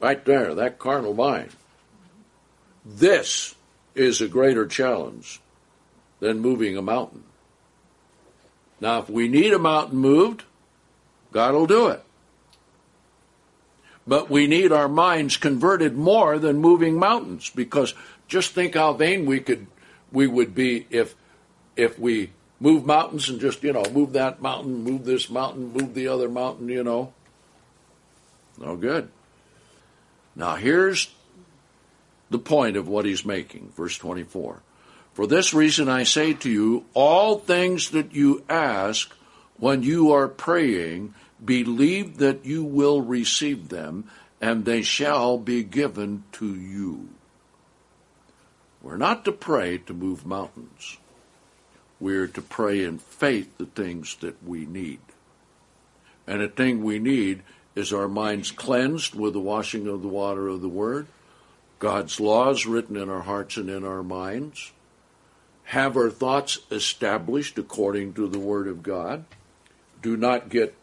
Right 0.00 0.24
there, 0.24 0.54
that 0.54 0.78
carnal 0.78 1.14
mind. 1.14 1.50
This 2.84 3.54
is 3.94 4.20
a 4.20 4.28
greater 4.28 4.66
challenge 4.66 5.40
than 6.20 6.40
moving 6.40 6.76
a 6.76 6.82
mountain. 6.82 7.24
Now, 8.80 9.00
if 9.00 9.10
we 9.10 9.28
need 9.28 9.52
a 9.52 9.58
mountain 9.58 9.98
moved, 9.98 10.44
God 11.32 11.54
will 11.54 11.66
do 11.66 11.88
it. 11.88 12.02
But 14.06 14.30
we 14.30 14.46
need 14.46 14.72
our 14.72 14.88
minds 14.88 15.36
converted 15.36 15.96
more 15.96 16.38
than 16.38 16.58
moving 16.58 16.98
mountains 16.98 17.50
because 17.50 17.92
just 18.26 18.52
think 18.52 18.74
how 18.74 18.94
vain 18.94 19.26
we 19.26 19.40
could 19.40 19.66
we 20.10 20.26
would 20.26 20.54
be 20.54 20.86
if 20.90 21.14
if 21.76 21.98
we 21.98 22.30
move 22.60 22.86
mountains 22.86 23.28
and 23.28 23.40
just, 23.40 23.62
you 23.62 23.72
know, 23.72 23.84
move 23.92 24.12
that 24.14 24.42
mountain, 24.42 24.82
move 24.82 25.04
this 25.04 25.30
mountain, 25.30 25.72
move 25.72 25.94
the 25.94 26.08
other 26.08 26.28
mountain, 26.28 26.68
you 26.68 26.82
know. 26.82 27.12
No 28.58 28.76
good. 28.76 29.08
Now 30.38 30.54
here's 30.54 31.12
the 32.30 32.38
point 32.38 32.76
of 32.76 32.88
what 32.88 33.04
he's 33.04 33.26
making, 33.26 33.72
verse 33.76 33.98
24. 33.98 34.62
For 35.12 35.26
this 35.26 35.52
reason 35.52 35.88
I 35.88 36.04
say 36.04 36.32
to 36.32 36.50
you, 36.50 36.84
all 36.94 37.38
things 37.38 37.90
that 37.90 38.14
you 38.14 38.44
ask 38.48 39.12
when 39.56 39.82
you 39.82 40.12
are 40.12 40.28
praying, 40.28 41.14
believe 41.44 42.18
that 42.18 42.46
you 42.46 42.62
will 42.62 43.02
receive 43.02 43.68
them, 43.68 44.08
and 44.40 44.64
they 44.64 44.82
shall 44.82 45.36
be 45.36 45.64
given 45.64 46.22
to 46.32 46.54
you. 46.54 47.08
We're 48.80 48.96
not 48.96 49.24
to 49.24 49.32
pray 49.32 49.78
to 49.78 49.92
move 49.92 50.24
mountains. 50.24 50.98
We're 51.98 52.28
to 52.28 52.42
pray 52.42 52.84
in 52.84 52.98
faith 52.98 53.58
the 53.58 53.66
things 53.66 54.16
that 54.20 54.42
we 54.46 54.66
need. 54.66 55.00
And 56.28 56.40
a 56.42 56.48
thing 56.48 56.84
we 56.84 57.00
need 57.00 57.42
is 57.78 57.92
our 57.92 58.08
minds 58.08 58.50
cleansed 58.50 59.14
with 59.14 59.32
the 59.32 59.40
washing 59.40 59.86
of 59.86 60.02
the 60.02 60.08
water 60.08 60.48
of 60.48 60.60
the 60.60 60.68
Word, 60.68 61.06
God's 61.78 62.18
laws 62.18 62.66
written 62.66 62.96
in 62.96 63.08
our 63.08 63.22
hearts 63.22 63.56
and 63.56 63.70
in 63.70 63.84
our 63.84 64.02
minds, 64.02 64.72
have 65.64 65.96
our 65.96 66.10
thoughts 66.10 66.58
established 66.70 67.56
according 67.56 68.14
to 68.14 68.26
the 68.26 68.38
Word 68.38 68.66
of 68.66 68.82
God, 68.82 69.24
do 70.02 70.16
not 70.16 70.48
get 70.48 70.74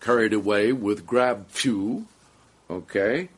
carried 0.00 0.32
away 0.32 0.72
with 0.72 1.06
grab 1.06 1.46
phew, 1.48 2.06
okay, 2.68 3.28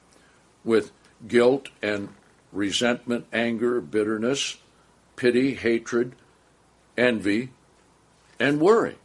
with 0.64 0.90
guilt 1.26 1.68
and 1.82 2.08
resentment, 2.52 3.26
anger, 3.32 3.80
bitterness, 3.80 4.56
pity, 5.16 5.54
hatred, 5.54 6.14
envy, 6.96 7.50
and 8.40 8.60
worry. 8.60 8.96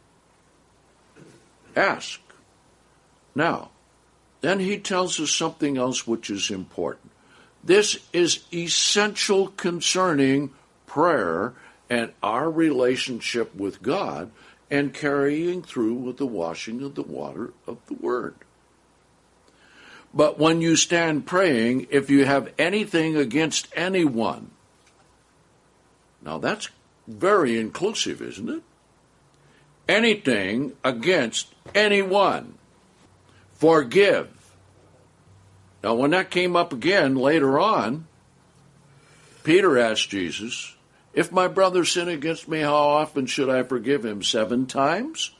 Ask. 1.76 2.20
Now, 3.34 3.70
then 4.40 4.60
he 4.60 4.78
tells 4.78 5.18
us 5.18 5.30
something 5.30 5.76
else 5.76 6.06
which 6.06 6.30
is 6.30 6.50
important. 6.50 7.10
This 7.62 7.98
is 8.12 8.44
essential 8.52 9.48
concerning 9.48 10.50
prayer 10.86 11.54
and 11.88 12.12
our 12.22 12.50
relationship 12.50 13.54
with 13.54 13.82
God 13.82 14.30
and 14.70 14.92
carrying 14.92 15.62
through 15.62 15.94
with 15.94 16.18
the 16.18 16.26
washing 16.26 16.82
of 16.82 16.94
the 16.94 17.02
water 17.02 17.52
of 17.66 17.78
the 17.86 17.94
Word. 17.94 18.34
But 20.12 20.38
when 20.38 20.60
you 20.60 20.76
stand 20.76 21.26
praying, 21.26 21.88
if 21.90 22.08
you 22.08 22.24
have 22.24 22.52
anything 22.58 23.16
against 23.16 23.68
anyone, 23.74 24.50
now 26.22 26.38
that's 26.38 26.68
very 27.06 27.58
inclusive, 27.58 28.22
isn't 28.22 28.48
it? 28.48 28.62
Anything 29.88 30.72
against 30.84 31.54
anyone. 31.74 32.53
Forgive. 33.64 34.28
Now, 35.82 35.94
when 35.94 36.10
that 36.10 36.30
came 36.30 36.54
up 36.54 36.74
again 36.74 37.14
later 37.14 37.58
on, 37.58 38.06
Peter 39.42 39.78
asked 39.78 40.10
Jesus, 40.10 40.76
If 41.14 41.32
my 41.32 41.48
brother 41.48 41.86
sin 41.86 42.10
against 42.10 42.46
me, 42.46 42.60
how 42.60 42.74
often 42.74 43.24
should 43.24 43.48
I 43.48 43.62
forgive 43.62 44.04
him? 44.04 44.22
Seven 44.22 44.66
times? 44.66 45.30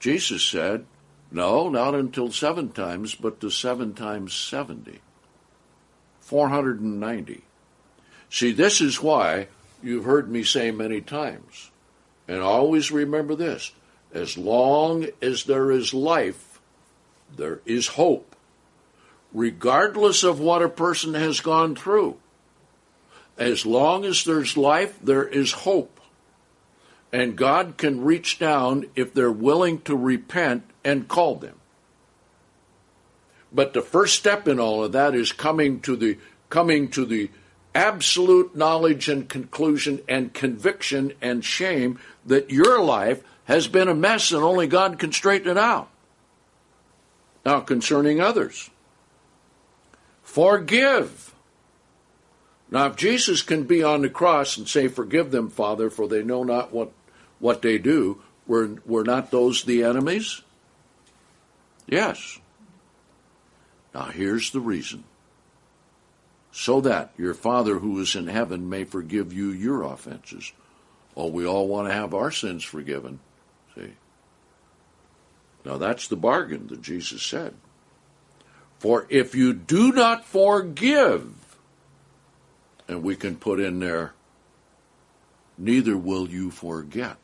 Jesus 0.00 0.42
said, 0.44 0.84
No, 1.32 1.70
not 1.70 1.94
until 1.94 2.30
seven 2.30 2.68
times, 2.68 3.14
but 3.14 3.40
to 3.40 3.48
seven 3.48 3.94
times 3.94 4.34
seventy. 4.34 5.00
490. 6.20 7.42
See, 8.28 8.52
this 8.52 8.82
is 8.82 9.00
why 9.00 9.48
you've 9.82 10.04
heard 10.04 10.30
me 10.30 10.44
say 10.44 10.72
many 10.72 11.00
times. 11.00 11.70
And 12.28 12.42
always 12.42 12.92
remember 12.92 13.34
this 13.34 13.72
as 14.12 14.36
long 14.36 15.06
as 15.22 15.44
there 15.44 15.70
is 15.70 15.94
life, 15.94 16.49
there 17.36 17.60
is 17.64 17.88
hope, 17.88 18.36
regardless 19.32 20.22
of 20.22 20.40
what 20.40 20.62
a 20.62 20.68
person 20.68 21.14
has 21.14 21.40
gone 21.40 21.74
through. 21.74 22.16
As 23.38 23.64
long 23.64 24.04
as 24.04 24.24
there's 24.24 24.56
life, 24.56 24.98
there 25.02 25.26
is 25.26 25.52
hope. 25.52 26.00
And 27.12 27.36
God 27.36 27.76
can 27.76 28.04
reach 28.04 28.38
down 28.38 28.86
if 28.94 29.14
they're 29.14 29.32
willing 29.32 29.80
to 29.82 29.96
repent 29.96 30.62
and 30.84 31.08
call 31.08 31.36
them. 31.36 31.56
But 33.52 33.72
the 33.72 33.82
first 33.82 34.14
step 34.14 34.46
in 34.46 34.60
all 34.60 34.84
of 34.84 34.92
that 34.92 35.14
is 35.14 35.32
coming 35.32 35.80
to 35.80 35.96
the 35.96 36.18
coming 36.50 36.88
to 36.90 37.04
the 37.04 37.30
absolute 37.74 38.56
knowledge 38.56 39.08
and 39.08 39.28
conclusion 39.28 40.00
and 40.08 40.34
conviction 40.34 41.12
and 41.20 41.44
shame 41.44 41.98
that 42.26 42.50
your 42.50 42.80
life 42.80 43.22
has 43.44 43.68
been 43.68 43.88
a 43.88 43.94
mess 43.94 44.32
and 44.32 44.42
only 44.42 44.66
God 44.66 44.98
can 44.98 45.12
straighten 45.12 45.50
it 45.50 45.58
out. 45.58 45.88
Now, 47.44 47.60
concerning 47.60 48.20
others, 48.20 48.70
forgive. 50.22 51.34
Now, 52.70 52.86
if 52.86 52.96
Jesus 52.96 53.42
can 53.42 53.64
be 53.64 53.82
on 53.82 54.02
the 54.02 54.10
cross 54.10 54.56
and 54.56 54.68
say, 54.68 54.88
Forgive 54.88 55.30
them, 55.30 55.50
Father, 55.50 55.90
for 55.90 56.06
they 56.06 56.22
know 56.22 56.44
not 56.44 56.72
what, 56.72 56.92
what 57.38 57.62
they 57.62 57.78
do, 57.78 58.22
Were, 58.46 58.76
were 58.84 59.04
not 59.04 59.30
those 59.30 59.64
the 59.64 59.84
enemies? 59.84 60.42
Yes. 61.86 62.38
Now 63.94 64.04
here's 64.04 64.50
the 64.50 64.60
reason. 64.60 65.04
So 66.52 66.80
that 66.80 67.12
your 67.16 67.34
Father 67.34 67.78
who 67.78 68.00
is 68.00 68.14
in 68.14 68.26
heaven 68.26 68.68
may 68.68 68.84
forgive 68.84 69.32
you 69.32 69.50
your 69.50 69.82
offenses. 69.82 70.52
Well, 71.14 71.30
we 71.30 71.46
all 71.46 71.68
want 71.68 71.88
to 71.88 71.94
have 71.94 72.14
our 72.14 72.30
sins 72.30 72.64
forgiven. 72.64 73.20
See? 73.74 73.92
Now 75.64 75.76
that's 75.76 76.08
the 76.08 76.16
bargain 76.16 76.68
that 76.68 76.82
Jesus 76.82 77.22
said. 77.22 77.54
For 78.78 79.06
if 79.10 79.34
you 79.34 79.52
do 79.52 79.92
not 79.92 80.24
forgive, 80.24 81.58
and 82.88 83.02
we 83.02 83.14
can 83.14 83.36
put 83.36 83.60
in 83.60 83.78
there, 83.78 84.14
neither 85.58 85.96
will 85.96 86.28
you 86.28 86.50
forget. 86.50 87.16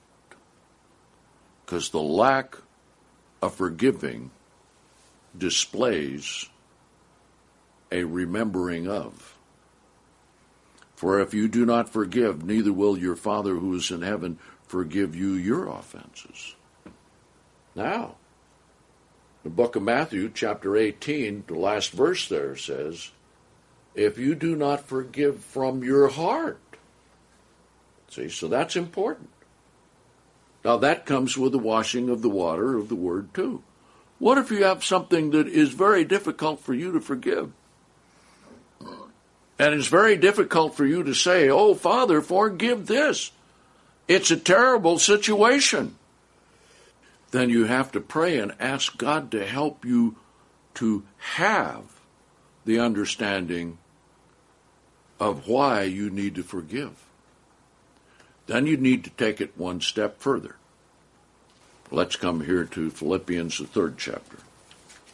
Because 1.64 1.90
the 1.90 2.00
lack 2.00 2.56
of 3.42 3.54
forgiving 3.54 4.30
displays 5.36 6.48
a 7.90 8.04
remembering 8.04 8.88
of. 8.88 9.36
For 10.94 11.20
if 11.20 11.34
you 11.34 11.48
do 11.48 11.66
not 11.66 11.88
forgive, 11.88 12.44
neither 12.44 12.72
will 12.72 12.98
your 12.98 13.16
Father 13.16 13.56
who 13.56 13.74
is 13.74 13.90
in 13.90 14.02
heaven 14.02 14.38
forgive 14.66 15.14
you 15.14 15.32
your 15.32 15.68
offenses. 15.68 16.54
Now, 17.74 18.16
the 19.46 19.50
book 19.50 19.76
of 19.76 19.82
Matthew, 19.84 20.28
chapter 20.34 20.76
18, 20.76 21.44
the 21.46 21.54
last 21.54 21.92
verse 21.92 22.28
there 22.28 22.56
says, 22.56 23.12
If 23.94 24.18
you 24.18 24.34
do 24.34 24.56
not 24.56 24.88
forgive 24.88 25.38
from 25.38 25.84
your 25.84 26.08
heart. 26.08 26.58
See, 28.10 28.28
so 28.28 28.48
that's 28.48 28.74
important. 28.74 29.30
Now, 30.64 30.78
that 30.78 31.06
comes 31.06 31.38
with 31.38 31.52
the 31.52 31.60
washing 31.60 32.08
of 32.08 32.22
the 32.22 32.28
water 32.28 32.76
of 32.76 32.88
the 32.88 32.96
word, 32.96 33.32
too. 33.34 33.62
What 34.18 34.36
if 34.36 34.50
you 34.50 34.64
have 34.64 34.82
something 34.82 35.30
that 35.30 35.46
is 35.46 35.68
very 35.68 36.04
difficult 36.04 36.58
for 36.58 36.74
you 36.74 36.90
to 36.90 37.00
forgive? 37.00 37.52
And 38.80 39.74
it's 39.74 39.86
very 39.86 40.16
difficult 40.16 40.74
for 40.74 40.84
you 40.84 41.04
to 41.04 41.14
say, 41.14 41.48
Oh, 41.48 41.76
Father, 41.76 42.20
forgive 42.20 42.88
this. 42.88 43.30
It's 44.08 44.32
a 44.32 44.36
terrible 44.36 44.98
situation. 44.98 45.94
Then 47.30 47.50
you 47.50 47.64
have 47.64 47.92
to 47.92 48.00
pray 48.00 48.38
and 48.38 48.54
ask 48.60 48.96
God 48.96 49.30
to 49.32 49.46
help 49.46 49.84
you 49.84 50.16
to 50.74 51.04
have 51.34 51.84
the 52.64 52.78
understanding 52.78 53.78
of 55.18 55.48
why 55.48 55.82
you 55.82 56.10
need 56.10 56.34
to 56.34 56.42
forgive. 56.42 57.04
Then 58.46 58.66
you 58.66 58.76
need 58.76 59.04
to 59.04 59.10
take 59.10 59.40
it 59.40 59.56
one 59.56 59.80
step 59.80 60.20
further. 60.20 60.56
Let's 61.90 62.16
come 62.16 62.42
here 62.42 62.64
to 62.64 62.90
Philippians, 62.90 63.58
the 63.58 63.66
third 63.66 63.96
chapter. 63.98 64.38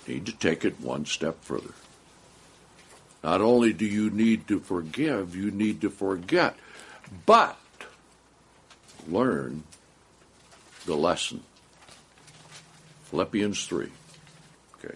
Need 0.06 0.26
to 0.26 0.32
take 0.32 0.64
it 0.64 0.80
one 0.80 1.06
step 1.06 1.42
further. 1.42 1.74
Not 3.22 3.40
only 3.40 3.72
do 3.72 3.84
you 3.84 4.10
need 4.10 4.48
to 4.48 4.58
forgive, 4.58 5.36
you 5.36 5.50
need 5.50 5.80
to 5.82 5.90
forget, 5.90 6.56
but 7.24 7.58
learn 9.08 9.62
the 10.86 10.96
lesson. 10.96 11.44
Philippians 13.12 13.66
3. 13.66 13.88
Okay. 14.78 14.94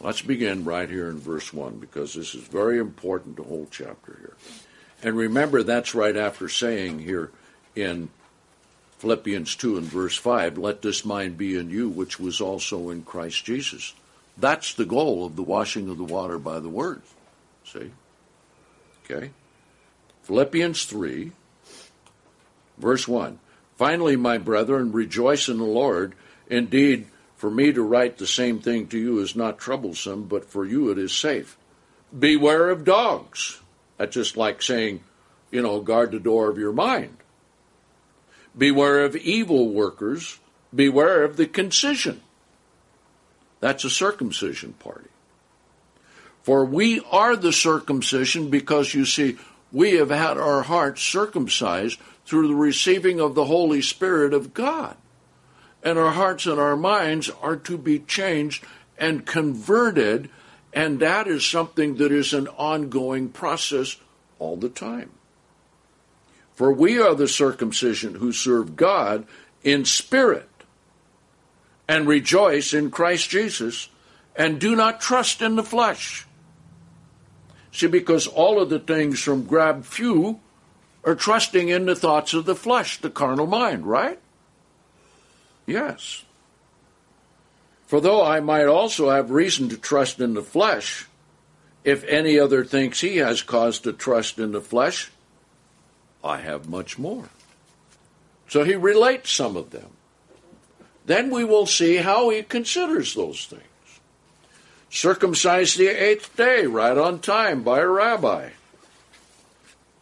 Let's 0.00 0.22
begin 0.22 0.64
right 0.64 0.88
here 0.88 1.10
in 1.10 1.18
verse 1.18 1.52
1 1.52 1.76
because 1.76 2.14
this 2.14 2.34
is 2.34 2.42
very 2.42 2.78
important, 2.78 3.36
the 3.36 3.42
whole 3.42 3.68
chapter 3.70 4.16
here. 4.18 4.36
And 5.02 5.14
remember, 5.14 5.62
that's 5.62 5.94
right 5.94 6.16
after 6.16 6.48
saying 6.48 7.00
here 7.00 7.30
in 7.76 8.08
Philippians 8.96 9.56
2 9.56 9.76
and 9.76 9.86
verse 9.86 10.16
5, 10.16 10.56
let 10.56 10.80
this 10.80 11.04
mind 11.04 11.36
be 11.36 11.54
in 11.54 11.68
you, 11.68 11.90
which 11.90 12.18
was 12.18 12.40
also 12.40 12.88
in 12.88 13.02
Christ 13.02 13.44
Jesus. 13.44 13.92
That's 14.38 14.72
the 14.72 14.86
goal 14.86 15.26
of 15.26 15.36
the 15.36 15.42
washing 15.42 15.90
of 15.90 15.98
the 15.98 16.04
water 16.04 16.38
by 16.38 16.60
the 16.60 16.70
word. 16.70 17.02
See? 17.66 17.90
Okay? 19.04 19.32
Philippians 20.22 20.86
3, 20.86 21.32
verse 22.78 23.06
1. 23.06 23.38
Finally, 23.76 24.16
my 24.16 24.38
brethren, 24.38 24.92
rejoice 24.92 25.50
in 25.50 25.58
the 25.58 25.64
Lord. 25.64 26.14
Indeed, 26.50 27.06
for 27.36 27.50
me 27.50 27.72
to 27.72 27.82
write 27.82 28.18
the 28.18 28.26
same 28.26 28.58
thing 28.58 28.88
to 28.88 28.98
you 28.98 29.20
is 29.20 29.34
not 29.34 29.58
troublesome, 29.58 30.24
but 30.24 30.44
for 30.44 30.66
you 30.66 30.90
it 30.90 30.98
is 30.98 31.12
safe. 31.12 31.56
Beware 32.16 32.68
of 32.68 32.84
dogs. 32.84 33.60
That's 33.96 34.14
just 34.14 34.36
like 34.36 34.60
saying, 34.60 35.02
you 35.50 35.62
know, 35.62 35.80
guard 35.80 36.10
the 36.10 36.18
door 36.18 36.50
of 36.50 36.58
your 36.58 36.72
mind. 36.72 37.16
Beware 38.58 39.04
of 39.04 39.14
evil 39.16 39.68
workers. 39.68 40.38
Beware 40.74 41.22
of 41.22 41.36
the 41.36 41.46
concision. 41.46 42.20
That's 43.60 43.84
a 43.84 43.90
circumcision 43.90 44.72
party. 44.74 45.08
For 46.42 46.64
we 46.64 47.00
are 47.10 47.36
the 47.36 47.52
circumcision 47.52 48.50
because 48.50 48.94
you 48.94 49.04
see, 49.04 49.36
we 49.70 49.92
have 49.92 50.10
had 50.10 50.36
our 50.36 50.62
hearts 50.62 51.02
circumcised 51.02 52.00
through 52.24 52.48
the 52.48 52.54
receiving 52.54 53.20
of 53.20 53.34
the 53.34 53.44
Holy 53.44 53.82
Spirit 53.82 54.32
of 54.32 54.52
God. 54.52 54.96
And 55.82 55.98
our 55.98 56.10
hearts 56.10 56.46
and 56.46 56.60
our 56.60 56.76
minds 56.76 57.30
are 57.42 57.56
to 57.56 57.78
be 57.78 58.00
changed 58.00 58.64
and 58.98 59.24
converted, 59.24 60.28
and 60.72 61.00
that 61.00 61.26
is 61.26 61.44
something 61.44 61.96
that 61.96 62.12
is 62.12 62.32
an 62.32 62.48
ongoing 62.48 63.30
process 63.30 63.96
all 64.38 64.56
the 64.56 64.68
time. 64.68 65.10
For 66.52 66.70
we 66.72 67.00
are 67.00 67.14
the 67.14 67.28
circumcision 67.28 68.16
who 68.16 68.32
serve 68.32 68.76
God 68.76 69.26
in 69.62 69.86
spirit 69.86 70.48
and 71.88 72.06
rejoice 72.06 72.74
in 72.74 72.90
Christ 72.90 73.30
Jesus 73.30 73.88
and 74.36 74.60
do 74.60 74.76
not 74.76 75.00
trust 75.00 75.42
in 75.42 75.56
the 75.56 75.62
flesh. 75.62 76.26
See, 77.72 77.86
because 77.86 78.26
all 78.26 78.60
of 78.60 78.68
the 78.68 78.78
things 78.78 79.20
from 79.20 79.44
grab 79.44 79.84
phew 79.84 80.40
are 81.04 81.14
trusting 81.14 81.68
in 81.68 81.86
the 81.86 81.96
thoughts 81.96 82.34
of 82.34 82.44
the 82.44 82.54
flesh, 82.54 82.98
the 83.00 83.10
carnal 83.10 83.46
mind, 83.46 83.86
right? 83.86 84.18
Yes. 85.70 86.24
For 87.86 88.00
though 88.00 88.24
I 88.24 88.40
might 88.40 88.66
also 88.66 89.10
have 89.10 89.30
reason 89.30 89.68
to 89.68 89.76
trust 89.76 90.18
in 90.18 90.34
the 90.34 90.42
flesh, 90.42 91.06
if 91.84 92.02
any 92.04 92.40
other 92.40 92.64
thinks 92.64 93.00
he 93.00 93.18
has 93.18 93.42
cause 93.42 93.78
to 93.80 93.92
trust 93.92 94.40
in 94.40 94.50
the 94.50 94.60
flesh, 94.60 95.12
I 96.24 96.38
have 96.38 96.68
much 96.68 96.98
more. 96.98 97.28
So 98.48 98.64
he 98.64 98.74
relates 98.74 99.30
some 99.30 99.56
of 99.56 99.70
them. 99.70 99.90
Then 101.06 101.30
we 101.30 101.44
will 101.44 101.66
see 101.66 101.96
how 101.96 102.30
he 102.30 102.42
considers 102.42 103.14
those 103.14 103.46
things. 103.46 103.62
Circumcised 104.90 105.78
the 105.78 105.86
eighth 105.86 106.36
day, 106.36 106.66
right 106.66 106.98
on 106.98 107.20
time, 107.20 107.62
by 107.62 107.78
a 107.78 107.86
rabbi. 107.86 108.50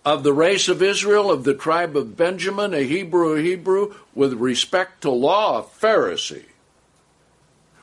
Of 0.09 0.23
the 0.23 0.33
race 0.33 0.69
of 0.69 0.83
Israel, 0.83 1.31
of 1.31 1.45
the 1.45 1.53
tribe 1.53 1.95
of 1.95 2.17
Benjamin, 2.17 2.73
a 2.73 2.81
Hebrew, 2.81 3.37
a 3.37 3.43
Hebrew, 3.43 3.95
with 4.15 4.33
respect 4.33 5.03
to 5.03 5.11
law, 5.11 5.59
a 5.59 5.63
Pharisee. 5.63 6.47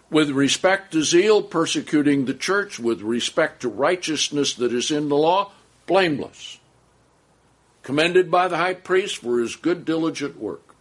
With 0.10 0.32
respect 0.32 0.94
to 0.94 1.04
zeal, 1.04 1.44
persecuting 1.44 2.26
the 2.26 2.34
church, 2.34 2.80
with 2.80 3.04
respect 3.04 3.62
to 3.62 3.70
righteousness 3.70 4.56
that 4.56 4.74
is 4.74 4.90
in 4.90 5.08
the 5.08 5.16
law, 5.16 5.52
blameless. 5.86 6.58
Commended 7.84 8.32
by 8.32 8.48
the 8.48 8.58
high 8.58 8.74
priest 8.74 9.18
for 9.18 9.40
his 9.40 9.56
good, 9.56 9.86
diligent 9.86 10.40
work. 10.40 10.74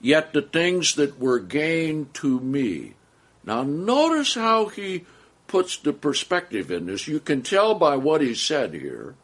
Yet 0.00 0.32
the 0.32 0.42
things 0.42 0.94
that 0.94 1.18
were 1.18 1.40
gained 1.40 2.14
to 2.14 2.38
me. 2.38 2.94
Now, 3.42 3.64
notice 3.64 4.36
how 4.36 4.66
he 4.66 5.06
puts 5.48 5.76
the 5.76 5.92
perspective 5.92 6.70
in 6.70 6.86
this. 6.86 7.08
You 7.08 7.18
can 7.18 7.42
tell 7.42 7.74
by 7.74 7.96
what 7.96 8.20
he 8.20 8.36
said 8.36 8.74
here 8.74 9.16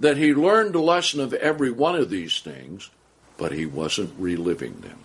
that 0.00 0.16
he 0.16 0.34
learned 0.34 0.74
the 0.74 0.80
lesson 0.80 1.20
of 1.20 1.34
every 1.34 1.70
one 1.70 1.94
of 1.94 2.10
these 2.10 2.40
things, 2.40 2.90
but 3.36 3.52
he 3.52 3.66
wasn't 3.66 4.14
reliving 4.18 4.80
them. 4.80 4.98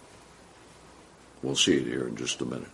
We'll 1.42 1.56
see 1.56 1.78
it 1.78 1.88
here 1.88 2.08
in 2.08 2.16
just 2.16 2.42
a 2.42 2.46
minute. 2.46 2.70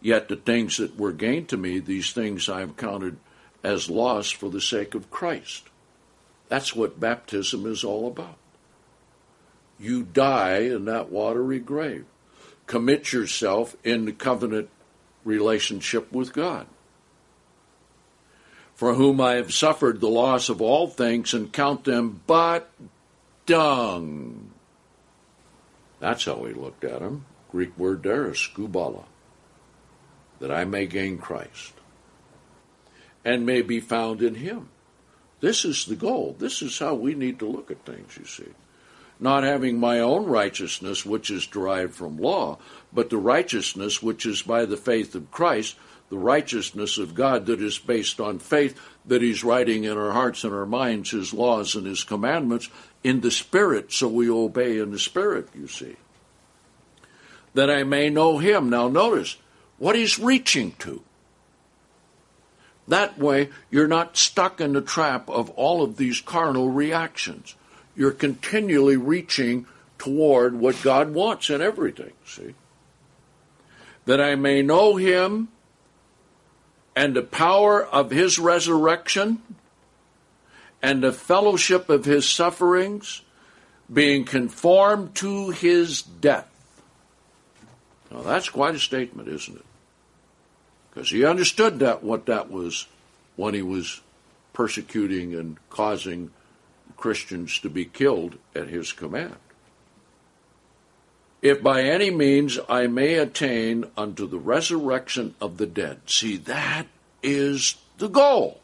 Yet 0.00 0.28
the 0.28 0.36
things 0.36 0.76
that 0.76 0.98
were 0.98 1.12
gained 1.12 1.48
to 1.48 1.56
me, 1.56 1.78
these 1.78 2.12
things 2.12 2.48
I 2.48 2.60
have 2.60 2.76
counted 2.76 3.16
as 3.64 3.90
loss 3.90 4.30
for 4.30 4.48
the 4.48 4.60
sake 4.60 4.94
of 4.94 5.10
Christ. 5.10 5.64
That's 6.48 6.76
what 6.76 7.00
baptism 7.00 7.66
is 7.66 7.82
all 7.82 8.06
about 8.06 8.36
you 9.78 10.02
die 10.02 10.58
in 10.58 10.84
that 10.86 11.10
watery 11.10 11.58
grave. 11.58 12.04
Commit 12.66 13.12
yourself 13.12 13.76
in 13.84 14.04
the 14.04 14.12
covenant 14.12 14.68
relationship 15.24 16.12
with 16.12 16.32
God. 16.32 16.66
For 18.76 18.94
whom 18.94 19.20
I 19.20 19.34
have 19.34 19.52
suffered 19.52 20.00
the 20.00 20.08
loss 20.08 20.48
of 20.48 20.62
all 20.62 20.86
things 20.86 21.34
and 21.34 21.52
count 21.52 21.84
them 21.84 22.20
but 22.26 22.70
dung. 23.46 24.52
That's 25.98 26.24
how 26.26 26.44
he 26.44 26.52
looked 26.52 26.84
at 26.84 27.00
them. 27.00 27.24
Greek 27.50 27.76
word 27.78 28.02
there 28.04 28.30
is 28.30 28.36
skubala. 28.36 29.04
That 30.40 30.50
I 30.52 30.64
may 30.64 30.86
gain 30.86 31.18
Christ 31.18 31.72
and 33.24 33.44
may 33.46 33.62
be 33.62 33.80
found 33.80 34.22
in 34.22 34.34
him. 34.36 34.68
This 35.40 35.64
is 35.64 35.86
the 35.86 35.96
goal. 35.96 36.36
This 36.38 36.62
is 36.62 36.78
how 36.78 36.94
we 36.94 37.14
need 37.14 37.38
to 37.40 37.46
look 37.46 37.70
at 37.70 37.84
things, 37.84 38.16
you 38.18 38.24
see. 38.26 38.52
not 39.18 39.44
having 39.44 39.78
my 39.78 40.00
own 40.00 40.26
righteousness, 40.26 41.06
which 41.06 41.30
is 41.30 41.46
derived 41.46 41.94
from 41.94 42.18
law, 42.18 42.58
but 42.92 43.10
the 43.10 43.18
righteousness 43.18 44.02
which 44.02 44.26
is 44.26 44.42
by 44.42 44.64
the 44.64 44.76
faith 44.76 45.14
of 45.14 45.30
Christ, 45.30 45.76
the 46.08 46.18
righteousness 46.18 46.98
of 46.98 47.14
God 47.14 47.46
that 47.46 47.60
is 47.60 47.78
based 47.78 48.20
on 48.20 48.38
faith, 48.38 48.80
that 49.06 49.22
He's 49.22 49.44
writing 49.44 49.84
in 49.84 49.96
our 49.96 50.12
hearts 50.12 50.44
and 50.44 50.54
our 50.54 50.66
minds 50.66 51.10
His 51.10 51.32
laws 51.32 51.74
and 51.74 51.86
His 51.86 52.04
commandments 52.04 52.68
in 53.02 53.20
the 53.20 53.30
Spirit, 53.30 53.92
so 53.92 54.08
we 54.08 54.30
obey 54.30 54.78
in 54.78 54.90
the 54.90 54.98
Spirit, 54.98 55.48
you 55.54 55.68
see. 55.68 55.96
That 57.54 57.70
I 57.70 57.82
may 57.84 58.10
know 58.10 58.38
Him. 58.38 58.70
Now, 58.70 58.88
notice 58.88 59.36
what 59.78 59.96
He's 59.96 60.18
reaching 60.18 60.72
to. 60.80 61.02
That 62.88 63.18
way, 63.18 63.50
you're 63.70 63.88
not 63.88 64.16
stuck 64.16 64.60
in 64.60 64.72
the 64.72 64.80
trap 64.80 65.28
of 65.28 65.50
all 65.50 65.82
of 65.82 65.96
these 65.96 66.20
carnal 66.20 66.70
reactions. 66.70 67.56
You're 67.96 68.12
continually 68.12 68.96
reaching 68.96 69.66
toward 69.98 70.54
what 70.54 70.80
God 70.82 71.12
wants 71.12 71.50
in 71.50 71.60
everything, 71.60 72.12
see? 72.24 72.54
That 74.04 74.20
I 74.20 74.36
may 74.36 74.62
know 74.62 74.96
him 74.96 75.48
and 76.96 77.14
the 77.14 77.22
power 77.22 77.84
of 77.84 78.10
his 78.10 78.38
resurrection 78.38 79.42
and 80.82 81.02
the 81.02 81.12
fellowship 81.12 81.90
of 81.90 82.06
his 82.06 82.26
sufferings, 82.26 83.22
being 83.92 84.24
conformed 84.24 85.14
to 85.14 85.50
his 85.50 86.02
death. 86.02 86.48
Now, 88.10 88.22
that's 88.22 88.48
quite 88.48 88.74
a 88.74 88.78
statement, 88.78 89.28
isn't 89.28 89.56
it? 89.56 89.64
Because 90.90 91.10
he 91.10 91.24
understood 91.24 91.78
that 91.80 92.02
what 92.02 92.26
that 92.26 92.50
was 92.50 92.86
when 93.36 93.52
he 93.52 93.62
was 93.62 94.00
persecuting 94.54 95.34
and 95.34 95.58
causing 95.68 96.30
Christians 96.96 97.58
to 97.60 97.68
be 97.68 97.84
killed 97.84 98.38
at 98.54 98.68
his 98.68 98.92
command. 98.92 99.36
If 101.46 101.62
by 101.62 101.82
any 101.82 102.10
means 102.10 102.58
I 102.68 102.88
may 102.88 103.14
attain 103.14 103.84
unto 103.96 104.26
the 104.26 104.40
resurrection 104.40 105.36
of 105.40 105.58
the 105.58 105.66
dead. 105.66 106.00
See, 106.10 106.36
that 106.38 106.88
is 107.22 107.76
the 107.98 108.08
goal. 108.08 108.60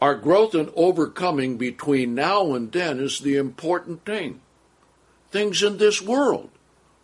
Our 0.00 0.14
growth 0.14 0.54
and 0.54 0.72
overcoming 0.74 1.58
between 1.58 2.14
now 2.14 2.54
and 2.54 2.72
then 2.72 2.98
is 2.98 3.20
the 3.20 3.36
important 3.36 4.06
thing. 4.06 4.40
Things 5.30 5.62
in 5.62 5.76
this 5.76 6.00
world 6.00 6.48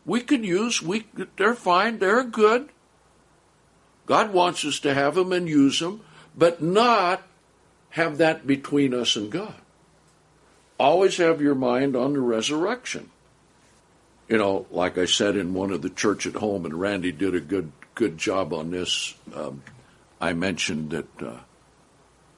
we 0.07 0.23
could 0.23 0.43
use, 0.43 0.81
we 0.81 1.05
they're 1.37 1.55
fine, 1.55 1.99
they're 1.99 2.25
good. 2.25 2.71
God 4.07 4.33
wants 4.33 4.65
us 4.65 4.81
to 4.81 4.95
have 4.95 5.17
them 5.17 5.35
and 5.35 5.47
use 5.47 5.81
them, 5.81 6.01
but 6.35 6.63
not 6.63 7.25
have 7.91 8.17
that 8.17 8.47
between 8.47 8.95
us 8.95 9.17
and 9.17 9.31
God. 9.31 9.61
Always 10.81 11.19
have 11.19 11.43
your 11.43 11.55
mind 11.55 11.95
on 11.95 12.15
the 12.15 12.21
resurrection. 12.21 13.11
You 14.29 14.37
know, 14.37 14.67
like 14.71 14.99
I 14.99 15.07
said 15.07 15.37
in 15.37 15.55
one 15.55 15.71
of 15.73 15.81
the 15.81 15.89
church 15.89 16.27
at 16.27 16.35
home, 16.35 16.67
and 16.67 16.79
Randy 16.79 17.13
did 17.13 17.35
a 17.35 17.41
good 17.41 17.73
good 17.95 18.19
job 18.19 18.53
on 18.53 18.71
this. 18.71 19.15
Um, 19.35 19.63
I 20.21 20.33
mentioned 20.33 20.91
that, 20.91 21.23
uh, 21.23 21.41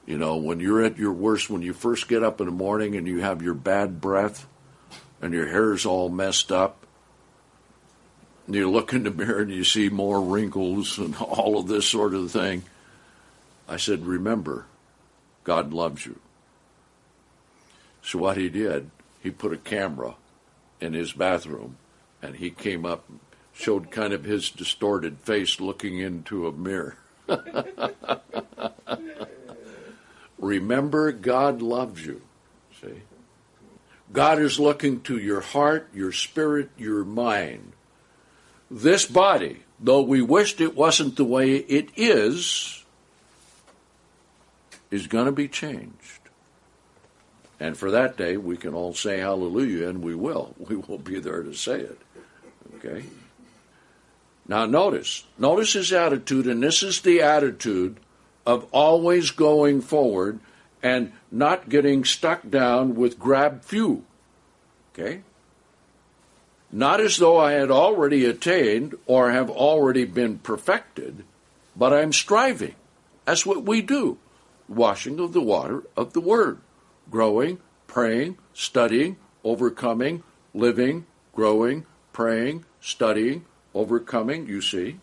you 0.05 0.17
know, 0.17 0.37
when 0.37 0.59
you're 0.59 0.83
at 0.83 0.97
your 0.97 1.11
worst, 1.11 1.49
when 1.49 1.61
you 1.61 1.73
first 1.73 2.07
get 2.07 2.23
up 2.23 2.39
in 2.39 2.47
the 2.47 2.51
morning 2.51 2.95
and 2.95 3.07
you 3.07 3.19
have 3.19 3.41
your 3.41 3.53
bad 3.53 4.01
breath 4.01 4.47
and 5.21 5.33
your 5.33 5.47
hair's 5.47 5.85
all 5.85 6.09
messed 6.09 6.51
up, 6.51 6.85
and 8.47 8.55
you 8.55 8.71
look 8.71 8.93
in 8.93 9.03
the 9.03 9.11
mirror 9.11 9.41
and 9.41 9.51
you 9.51 9.63
see 9.63 9.89
more 9.89 10.21
wrinkles 10.21 10.97
and 10.97 11.15
all 11.21 11.59
of 11.59 11.67
this 11.67 11.87
sort 11.87 12.15
of 12.15 12.31
thing. 12.31 12.63
I 13.67 13.77
said, 13.77 14.05
Remember, 14.05 14.65
God 15.43 15.73
loves 15.73 16.05
you. 16.05 16.19
So 18.01 18.17
what 18.17 18.37
he 18.37 18.49
did, 18.49 18.89
he 19.21 19.29
put 19.29 19.53
a 19.53 19.57
camera 19.57 20.15
in 20.79 20.93
his 20.93 21.11
bathroom 21.11 21.77
and 22.21 22.35
he 22.35 22.49
came 22.49 22.85
up 22.85 23.05
showed 23.53 23.91
kind 23.91 24.13
of 24.13 24.23
his 24.23 24.49
distorted 24.49 25.19
face 25.19 25.59
looking 25.59 25.99
into 25.99 26.47
a 26.47 26.51
mirror. 26.51 26.95
Remember, 30.39 31.11
God 31.11 31.61
loves 31.61 32.05
you. 32.05 32.21
See? 32.81 33.01
God 34.11 34.39
is 34.39 34.59
looking 34.59 35.01
to 35.01 35.17
your 35.17 35.41
heart, 35.41 35.89
your 35.93 36.11
spirit, 36.11 36.69
your 36.77 37.03
mind 37.03 37.73
this 38.71 39.05
body, 39.05 39.59
though 39.79 40.01
we 40.01 40.21
wished 40.21 40.61
it 40.61 40.75
wasn't 40.75 41.17
the 41.17 41.25
way 41.25 41.57
it 41.57 41.89
is, 41.97 42.83
is 44.89 45.07
going 45.07 45.25
to 45.25 45.31
be 45.31 45.49
changed. 45.49 46.19
And 47.59 47.77
for 47.77 47.91
that 47.91 48.17
day, 48.17 48.37
we 48.37 48.57
can 48.57 48.73
all 48.73 48.93
say 48.93 49.19
hallelujah, 49.19 49.89
and 49.89 50.01
we 50.01 50.15
will. 50.15 50.55
We 50.69 50.77
will 50.77 50.97
be 50.97 51.19
there 51.19 51.43
to 51.43 51.53
say 51.53 51.81
it. 51.81 51.99
Okay? 52.83 53.05
Now, 54.47 54.65
notice, 54.65 55.23
notice 55.37 55.73
his 55.73 55.93
attitude, 55.93 56.47
and 56.47 56.61
this 56.61 56.83
is 56.83 57.01
the 57.01 57.21
attitude 57.21 57.97
of 58.45 58.67
always 58.71 59.31
going 59.31 59.81
forward 59.81 60.39
and 60.83 61.13
not 61.31 61.69
getting 61.69 62.03
stuck 62.03 62.49
down 62.49 62.95
with 62.95 63.19
grab 63.19 63.63
few. 63.63 64.03
Okay? 64.93 65.21
not 66.71 67.01
as 67.01 67.17
though 67.17 67.37
I 67.37 67.53
had 67.53 67.69
already 67.69 68.25
attained 68.25 68.95
or 69.05 69.31
have 69.31 69.49
already 69.49 70.05
been 70.05 70.39
perfected, 70.39 71.25
but 71.75 71.93
I'm 71.93 72.13
striving. 72.13 72.75
That's 73.25 73.45
what 73.45 73.63
we 73.65 73.81
do. 73.81 74.17
Washing 74.69 75.19
of 75.19 75.33
the 75.33 75.41
water 75.41 75.83
of 75.97 76.13
the 76.13 76.21
Word, 76.21 76.59
growing, 77.09 77.59
praying, 77.87 78.37
studying, 78.53 79.17
overcoming, 79.43 80.23
living, 80.53 81.05
growing, 81.35 81.85
praying, 82.13 82.63
studying, 82.81 83.45
overcoming, 83.73 84.47
you 84.47 84.61
see. 84.61 84.99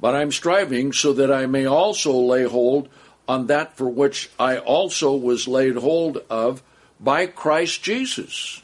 But 0.00 0.14
I'm 0.14 0.32
striving 0.32 0.92
so 0.92 1.12
that 1.14 1.32
I 1.32 1.46
may 1.46 1.66
also 1.66 2.12
lay 2.12 2.44
hold 2.44 2.88
on 3.28 3.48
that 3.48 3.76
for 3.76 3.88
which 3.88 4.30
I 4.38 4.58
also 4.58 5.16
was 5.16 5.48
laid 5.48 5.76
hold 5.76 6.18
of 6.30 6.62
by 7.00 7.26
Christ 7.26 7.82
Jesus. 7.82 8.62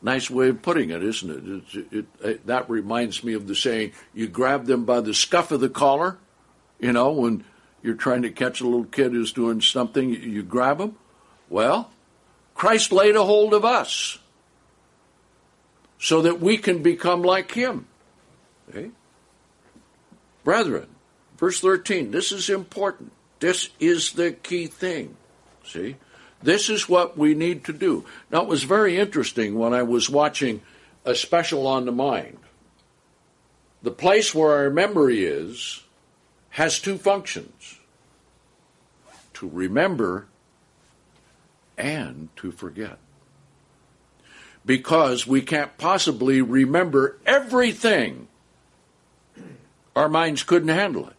Nice 0.00 0.28
way 0.30 0.48
of 0.48 0.62
putting 0.62 0.90
it, 0.90 1.04
isn't 1.04 1.30
it? 1.30 1.76
It, 1.76 1.86
it, 1.92 2.06
it? 2.20 2.46
That 2.46 2.68
reminds 2.68 3.22
me 3.22 3.34
of 3.34 3.46
the 3.46 3.54
saying, 3.54 3.92
you 4.14 4.26
grab 4.26 4.64
them 4.66 4.84
by 4.84 5.00
the 5.00 5.14
scuff 5.14 5.52
of 5.52 5.60
the 5.60 5.68
collar, 5.68 6.16
you 6.80 6.92
know, 6.92 7.12
when 7.12 7.44
you're 7.82 7.94
trying 7.94 8.22
to 8.22 8.30
catch 8.30 8.60
a 8.60 8.64
little 8.64 8.84
kid 8.84 9.12
who's 9.12 9.32
doing 9.32 9.60
something, 9.60 10.08
you, 10.08 10.18
you 10.18 10.42
grab 10.42 10.80
him. 10.80 10.96
Well, 11.48 11.90
Christ 12.54 12.90
laid 12.90 13.14
a 13.14 13.24
hold 13.24 13.54
of 13.54 13.64
us 13.64 14.18
so 16.02 16.22
that 16.22 16.40
we 16.40 16.58
can 16.58 16.82
become 16.82 17.22
like 17.22 17.52
him. 17.52 17.86
Okay? 18.68 18.90
Brethren, 20.42 20.88
verse 21.38 21.60
13, 21.60 22.10
this 22.10 22.32
is 22.32 22.50
important. 22.50 23.12
This 23.38 23.70
is 23.78 24.12
the 24.12 24.32
key 24.32 24.66
thing. 24.66 25.16
See? 25.64 25.94
This 26.42 26.68
is 26.68 26.88
what 26.88 27.16
we 27.16 27.34
need 27.34 27.64
to 27.66 27.72
do. 27.72 28.04
Now, 28.32 28.42
it 28.42 28.48
was 28.48 28.64
very 28.64 28.98
interesting 28.98 29.54
when 29.54 29.72
I 29.72 29.84
was 29.84 30.10
watching 30.10 30.62
a 31.04 31.14
special 31.14 31.68
on 31.68 31.86
the 31.86 31.92
mind. 31.92 32.38
The 33.82 33.92
place 33.92 34.34
where 34.34 34.56
our 34.56 34.70
memory 34.70 35.24
is 35.24 35.84
has 36.50 36.80
two 36.80 36.98
functions 36.98 37.78
to 39.34 39.48
remember 39.48 40.26
and 41.78 42.28
to 42.36 42.50
forget. 42.50 42.98
Because 44.64 45.26
we 45.26 45.42
can't 45.42 45.76
possibly 45.76 46.40
remember 46.40 47.18
everything, 47.26 48.28
our 49.96 50.08
minds 50.08 50.42
couldn't 50.42 50.68
handle 50.68 51.08
it. 51.08 51.16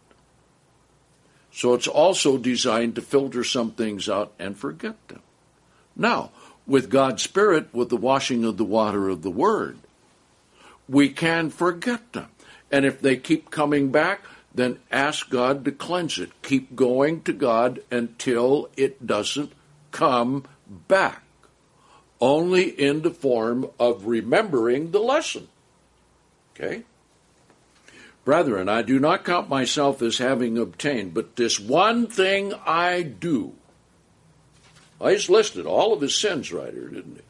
So 1.52 1.74
it's 1.74 1.88
also 1.88 2.38
designed 2.38 2.96
to 2.96 3.02
filter 3.02 3.44
some 3.44 3.72
things 3.72 4.10
out 4.10 4.34
and 4.40 4.58
forget 4.58 4.96
them. 5.08 5.22
Now, 5.96 6.32
with 6.66 6.90
God's 6.90 7.22
Spirit, 7.22 7.68
with 7.74 7.90
the 7.90 7.98
washing 7.98 8.44
of 8.44 8.58
the 8.58 8.66
water 8.66 9.10
of 9.10 9.22
the 9.22 9.30
Word, 9.30 9.78
we 10.88 11.10
can 11.10 11.50
forget 11.50 12.14
them. 12.14 12.30
And 12.72 12.86
if 12.86 13.02
they 13.02 13.18
keep 13.18 13.52
coming 13.52 13.92
back, 13.92 14.22
then 14.56 14.80
ask 14.92 15.30
God 15.30 15.66
to 15.66 15.72
cleanse 15.72 16.18
it. 16.18 16.32
Keep 16.42 16.76
going 16.76 17.22
to 17.24 17.34
God 17.34 17.82
until 17.92 18.70
it 18.78 19.06
doesn't 19.06 19.52
come 19.92 20.46
back. 20.88 21.23
Only 22.24 22.70
in 22.70 23.02
the 23.02 23.12
form 23.12 23.70
of 23.78 24.08
remembering 24.08 24.92
the 24.92 25.02
lesson. 25.02 25.50
Okay? 26.56 26.84
Brethren, 28.24 28.70
I 28.70 28.82
do 28.82 28.98
not 28.98 29.26
count 29.26 29.50
myself 29.50 30.02
as 30.02 30.20
having 30.20 30.58
obtained, 30.58 31.14
but 31.14 31.36
this 31.36 31.60
one 31.60 32.08
thing 32.08 32.54
I 32.66 33.02
do. 33.02 33.56
I 35.02 35.16
just 35.16 35.30
listed 35.30 35.66
all 35.66 35.92
of 35.92 36.00
his 36.00 36.16
sins 36.16 36.54
right 36.54 36.74
here, 36.74 36.88
didn't 36.88 37.16
he? 37.16 37.22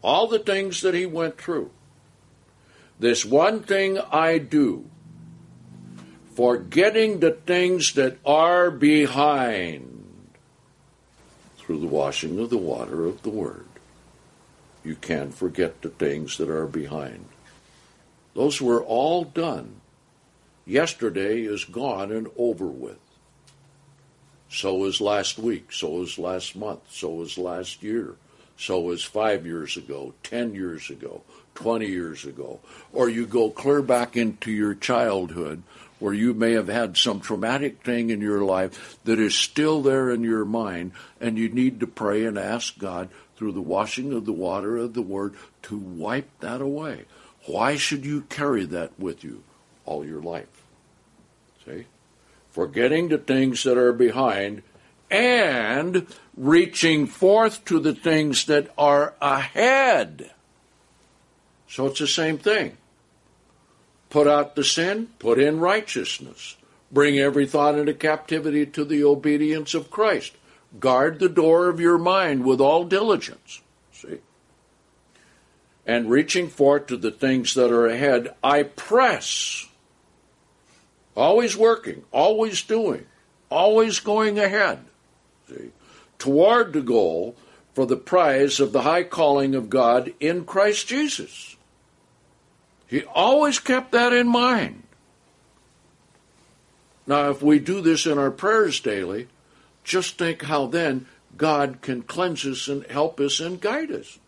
All 0.00 0.26
the 0.26 0.38
things 0.38 0.80
that 0.80 0.94
he 0.94 1.04
went 1.04 1.36
through. 1.36 1.70
This 2.98 3.26
one 3.26 3.62
thing 3.62 3.98
I 3.98 4.38
do, 4.38 4.86
forgetting 6.34 7.20
the 7.20 7.32
things 7.32 7.92
that 7.92 8.16
are 8.24 8.70
behind. 8.70 9.99
Through 11.70 11.78
the 11.78 11.86
washing 11.86 12.36
of 12.40 12.50
the 12.50 12.58
water 12.58 13.06
of 13.06 13.22
the 13.22 13.30
Word. 13.30 13.64
You 14.82 14.96
can't 14.96 15.32
forget 15.32 15.82
the 15.82 15.88
things 15.88 16.36
that 16.38 16.50
are 16.50 16.66
behind. 16.66 17.26
Those 18.34 18.60
were 18.60 18.82
all 18.82 19.22
done. 19.22 19.76
Yesterday 20.66 21.42
is 21.42 21.64
gone 21.64 22.10
and 22.10 22.26
over 22.36 22.66
with. 22.66 22.98
So 24.48 24.84
is 24.84 25.00
last 25.00 25.38
week, 25.38 25.72
so 25.72 26.02
is 26.02 26.18
last 26.18 26.56
month, 26.56 26.80
so 26.90 27.22
is 27.22 27.38
last 27.38 27.84
year, 27.84 28.16
so 28.56 28.90
is 28.90 29.04
five 29.04 29.46
years 29.46 29.76
ago, 29.76 30.12
ten 30.24 30.56
years 30.56 30.90
ago, 30.90 31.22
20 31.54 31.86
years 31.86 32.24
ago. 32.24 32.58
Or 32.92 33.08
you 33.08 33.26
go 33.26 33.48
clear 33.48 33.80
back 33.80 34.16
into 34.16 34.50
your 34.50 34.74
childhood 34.74 35.62
where 36.00 36.14
you 36.14 36.34
may 36.34 36.52
have 36.52 36.68
had 36.68 36.96
some 36.96 37.20
traumatic 37.20 37.84
thing 37.84 38.10
in 38.10 38.20
your 38.20 38.42
life 38.42 38.98
that 39.04 39.20
is 39.20 39.34
still 39.34 39.82
there 39.82 40.10
in 40.10 40.24
your 40.24 40.44
mind, 40.44 40.92
and 41.20 41.38
you 41.38 41.48
need 41.48 41.78
to 41.78 41.86
pray 41.86 42.24
and 42.24 42.36
ask 42.36 42.78
God 42.78 43.08
through 43.36 43.52
the 43.52 43.60
washing 43.60 44.12
of 44.12 44.24
the 44.24 44.32
water 44.32 44.76
of 44.76 44.94
the 44.94 45.02
Word 45.02 45.34
to 45.62 45.78
wipe 45.78 46.28
that 46.40 46.60
away. 46.60 47.04
Why 47.46 47.76
should 47.76 48.04
you 48.04 48.22
carry 48.22 48.64
that 48.66 48.98
with 48.98 49.22
you 49.22 49.42
all 49.86 50.04
your 50.04 50.22
life? 50.22 50.62
See? 51.64 51.86
Forgetting 52.50 53.08
the 53.08 53.18
things 53.18 53.62
that 53.62 53.78
are 53.78 53.92
behind 53.92 54.62
and 55.10 56.06
reaching 56.36 57.06
forth 57.06 57.64
to 57.66 57.78
the 57.78 57.94
things 57.94 58.46
that 58.46 58.70
are 58.76 59.14
ahead. 59.20 60.30
So 61.68 61.86
it's 61.86 62.00
the 62.00 62.06
same 62.06 62.38
thing. 62.38 62.76
Put 64.10 64.26
out 64.26 64.56
the 64.56 64.64
sin, 64.64 65.08
put 65.20 65.38
in 65.38 65.60
righteousness. 65.60 66.56
Bring 66.92 67.18
every 67.18 67.46
thought 67.46 67.78
into 67.78 67.94
captivity 67.94 68.66
to 68.66 68.84
the 68.84 69.04
obedience 69.04 69.72
of 69.74 69.90
Christ. 69.90 70.32
Guard 70.78 71.20
the 71.20 71.28
door 71.28 71.68
of 71.68 71.80
your 71.80 71.98
mind 71.98 72.44
with 72.44 72.60
all 72.60 72.84
diligence. 72.84 73.60
See? 73.92 74.18
And 75.86 76.10
reaching 76.10 76.48
forth 76.48 76.88
to 76.88 76.96
the 76.96 77.12
things 77.12 77.54
that 77.54 77.70
are 77.70 77.86
ahead, 77.86 78.34
I 78.42 78.64
press. 78.64 79.68
Always 81.16 81.56
working, 81.56 82.04
always 82.10 82.62
doing, 82.62 83.06
always 83.48 84.00
going 84.00 84.38
ahead. 84.38 84.80
See? 85.48 85.70
Toward 86.18 86.72
the 86.72 86.82
goal 86.82 87.36
for 87.74 87.86
the 87.86 87.96
prize 87.96 88.58
of 88.58 88.72
the 88.72 88.82
high 88.82 89.04
calling 89.04 89.54
of 89.54 89.70
God 89.70 90.12
in 90.18 90.44
Christ 90.44 90.88
Jesus. 90.88 91.56
He 92.90 93.04
always 93.04 93.60
kept 93.60 93.92
that 93.92 94.12
in 94.12 94.26
mind. 94.26 94.82
Now, 97.06 97.30
if 97.30 97.40
we 97.40 97.60
do 97.60 97.80
this 97.80 98.04
in 98.04 98.18
our 98.18 98.32
prayers 98.32 98.80
daily, 98.80 99.28
just 99.84 100.18
think 100.18 100.42
how 100.42 100.66
then 100.66 101.06
God 101.36 101.82
can 101.82 102.02
cleanse 102.02 102.44
us 102.44 102.66
and 102.66 102.84
help 102.86 103.20
us 103.20 103.38
and 103.38 103.60
guide 103.60 103.92
us. 103.92 104.18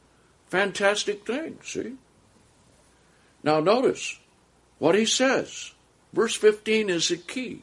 Fantastic 0.48 1.26
thing, 1.26 1.58
see? 1.64 1.94
Now, 3.42 3.58
notice 3.58 4.20
what 4.78 4.94
he 4.94 5.06
says. 5.06 5.72
Verse 6.12 6.36
15 6.36 6.88
is 6.88 7.08
the 7.08 7.16
key. 7.16 7.62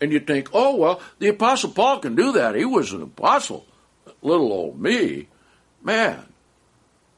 And 0.00 0.12
you 0.12 0.20
think, 0.20 0.50
oh, 0.52 0.76
well, 0.76 1.00
the 1.18 1.26
Apostle 1.26 1.70
Paul 1.70 1.98
can 1.98 2.14
do 2.14 2.30
that. 2.32 2.54
He 2.54 2.64
was 2.64 2.92
an 2.92 3.02
apostle. 3.02 3.66
Little 4.22 4.52
old 4.52 4.80
me. 4.80 5.26
Man, 5.82 6.24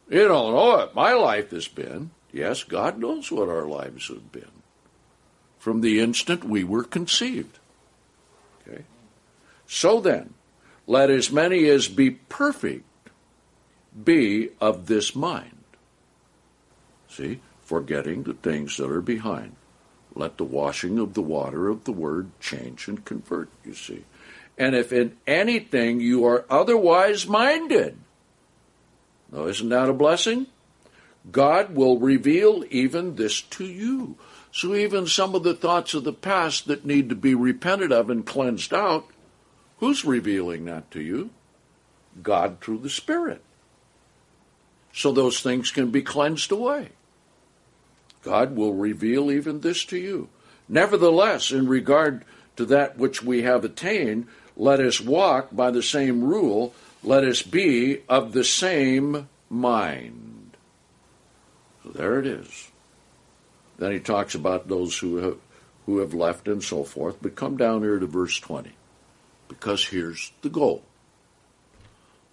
you 0.09 0.27
don't 0.27 0.55
know 0.55 0.67
what 0.69 0.95
my 0.95 1.13
life 1.13 1.51
has 1.51 1.69
been. 1.69 2.11
Yes, 2.33 2.63
God 2.65 2.99
knows 2.99 3.31
what 3.31 3.49
our 3.49 3.67
lives 3.67 4.09
have 4.09 4.31
been 4.31 4.61
from 5.59 5.83
the 5.83 6.01
instant 6.01 6.43
we 6.43 6.65
were 6.65 6.83
conceived. 6.83 7.59
Okay? 8.67 8.85
So 9.67 10.01
then, 10.01 10.35
let 10.87 11.11
as 11.11 11.31
many 11.31 11.69
as 11.69 11.87
be 11.87 12.11
perfect 12.11 12.85
be 14.05 14.49
of 14.61 14.87
this 14.87 15.15
mind. 15.15 15.59
See, 17.09 17.41
forgetting 17.63 18.23
the 18.23 18.35
things 18.35 18.77
that 18.79 18.91
are 18.91 19.03
behind. 19.03 19.55
Let 20.15 20.39
the 20.39 20.45
washing 20.45 20.99
of 20.99 21.15
the 21.15 21.23
water 21.23 21.69
of 21.69 21.85
the 21.85 21.93
word 21.93 22.31
change 22.41 22.89
and 22.89 23.05
convert, 23.05 23.49
you 23.65 23.75
see. 23.75 24.05
And 24.59 24.75
if 24.75 24.93
in 24.93 25.17
anything 25.27 26.01
you 26.01 26.25
are 26.25 26.45
otherwise 26.51 27.27
minded, 27.27 27.97
now 29.31 29.45
isn't 29.45 29.69
that 29.69 29.89
a 29.89 29.93
blessing? 29.93 30.47
God 31.31 31.75
will 31.75 31.99
reveal 31.99 32.65
even 32.71 33.17
this 33.17 33.41
to 33.43 33.65
you. 33.65 34.17
So 34.53 34.75
even 34.75 35.07
some 35.07 35.35
of 35.35 35.43
the 35.43 35.55
thoughts 35.55 35.95
of 35.95 36.05
the 36.05 36.13
past 36.13 36.67
that 36.67 36.85
need 36.85 37.09
to 37.09 37.15
be 37.15 37.35
repented 37.35 37.93
of 37.93 38.11
and 38.11 38.27
cleansed 38.27 38.75
out, 38.75 39.07
who's 39.79 40.05
revealing 40.05 40.65
that 40.65 40.91
to 40.93 41.01
you? 41.01 41.31
God 42.23 42.61
through 42.61 42.79
the 42.79 42.91
Spirit. 42.91 43.43
So 44.93 45.13
those 45.13 45.41
things 45.41 45.71
can 45.71 45.91
be 45.91 46.03
cleansed 46.03 46.51
away. 46.51 46.89
God 48.23 48.57
will 48.57 48.75
reveal 48.75 49.31
even 49.31 49.61
this 49.61 49.85
to 49.87 49.99
you. 49.99 50.29
Nevertheless, 50.69 51.53
in 51.53 51.69
regard 51.69 52.25
to 52.57 52.65
that 52.67 52.99
which 52.99 53.23
we 53.23 53.43
have 53.43 53.65
attained, 53.65 54.27
let 54.57 54.81
us 54.81 55.01
walk 55.01 55.49
by 55.53 55.71
the 55.71 55.83
same 55.83 56.25
rule, 56.25 56.75
let 57.03 57.25
us 57.25 57.43
be 57.43 58.03
of 58.09 58.33
the 58.33 58.45
same 58.45 59.29
mind. 59.49 60.30
There 61.95 62.19
it 62.19 62.27
is. 62.27 62.71
Then 63.79 63.93
he 63.93 64.01
talks 64.01 64.35
about 64.35 64.69
those 64.69 64.99
who 64.99 65.17
have, 65.17 65.39
who 65.87 65.99
have 65.99 66.15
left 66.15 66.49
and 66.49 66.63
so 66.63 66.85
forth. 66.85 67.17
But 67.21 67.37
come 67.37 67.57
down 67.57 67.83
here 67.83 67.99
to 67.99 68.07
verse 68.07 68.39
20, 68.39 68.73
because 69.49 69.87
here's 69.87 70.33
the 70.43 70.51
goal. 70.51 70.83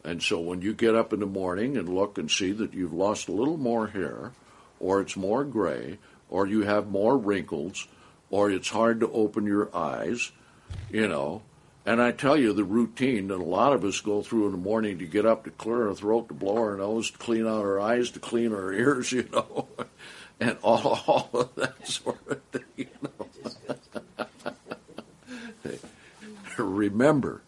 And 0.03 0.21
so 0.21 0.39
when 0.39 0.61
you 0.61 0.73
get 0.73 0.95
up 0.95 1.11
in 1.11 1.19
the 1.19 1.25
morning 1.25 1.75
and 1.75 1.89
look 1.89 2.17
and 2.17 2.29
see 2.29 2.51
that 2.53 2.73
you've 2.73 2.93
lost 2.93 3.27
a 3.27 3.33
little 3.33 3.57
more 3.57 3.87
hair, 3.87 4.31
or 4.79 5.01
it's 5.01 5.17
more 5.17 5.43
gray, 5.43 5.97
or 6.29 6.47
you 6.47 6.61
have 6.61 6.87
more 6.87 7.17
wrinkles, 7.17 7.87
or 8.29 8.51
it's 8.51 8.69
hard 8.69 8.99
to 8.99 9.11
open 9.11 9.45
your 9.45 9.75
eyes, 9.75 10.31
you 10.89 11.07
know, 11.07 11.41
and 11.87 12.01
I 12.01 12.11
tell 12.11 12.35
you, 12.35 12.51
the 12.51 12.65
routine 12.65 13.29
that 13.29 13.35
a 13.35 13.43
lot 13.43 13.71
of 13.71 13.85
us 13.85 14.01
go 14.01 14.21
through 14.21 14.47
in 14.47 14.51
the 14.51 14.57
morning 14.57 14.99
to 14.99 15.05
get 15.05 15.25
up 15.25 15.45
to 15.45 15.51
clear 15.51 15.87
our 15.87 15.95
throat, 15.95 16.27
to 16.27 16.33
blow 16.33 16.57
our 16.57 16.75
nose, 16.75 17.11
to 17.11 17.17
clean 17.17 17.47
out 17.47 17.61
our 17.61 17.79
eyes, 17.79 18.11
to 18.11 18.19
clean 18.19 18.53
our 18.53 18.73
ears, 18.73 19.09
you 19.13 19.25
know, 19.31 19.69
and 20.37 20.57
all, 20.61 21.01
all 21.07 21.29
of 21.33 21.55
that 21.55 21.87
sort 21.87 22.19
of 22.29 22.41
thing, 22.51 22.63
you 22.75 22.87
know. 23.01 24.27
Remember, 26.57 27.41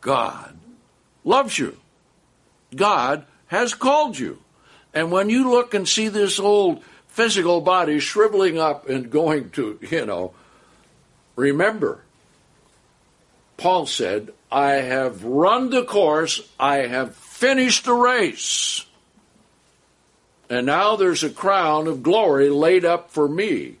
God 0.00 0.56
loves 1.22 1.56
you. 1.56 1.76
God 2.74 3.26
has 3.46 3.74
called 3.74 4.18
you. 4.18 4.42
And 4.92 5.12
when 5.12 5.30
you 5.30 5.48
look 5.48 5.72
and 5.72 5.86
see 5.86 6.08
this 6.08 6.40
old 6.40 6.82
physical 7.06 7.60
body 7.60 8.00
shriveling 8.00 8.58
up 8.58 8.88
and 8.88 9.08
going 9.08 9.50
to, 9.50 9.78
you 9.88 10.04
know, 10.04 10.34
remember, 11.36 12.02
Paul 13.56 13.86
said, 13.86 14.32
I 14.50 14.72
have 14.72 15.24
run 15.24 15.70
the 15.70 15.84
course, 15.84 16.40
I 16.58 16.78
have 16.78 17.14
finished 17.14 17.84
the 17.84 17.94
race. 17.94 18.86
And 20.48 20.66
now 20.66 20.96
there's 20.96 21.24
a 21.24 21.30
crown 21.30 21.88
of 21.88 22.02
glory 22.02 22.48
laid 22.48 22.84
up 22.84 23.10
for 23.10 23.28
me, 23.28 23.76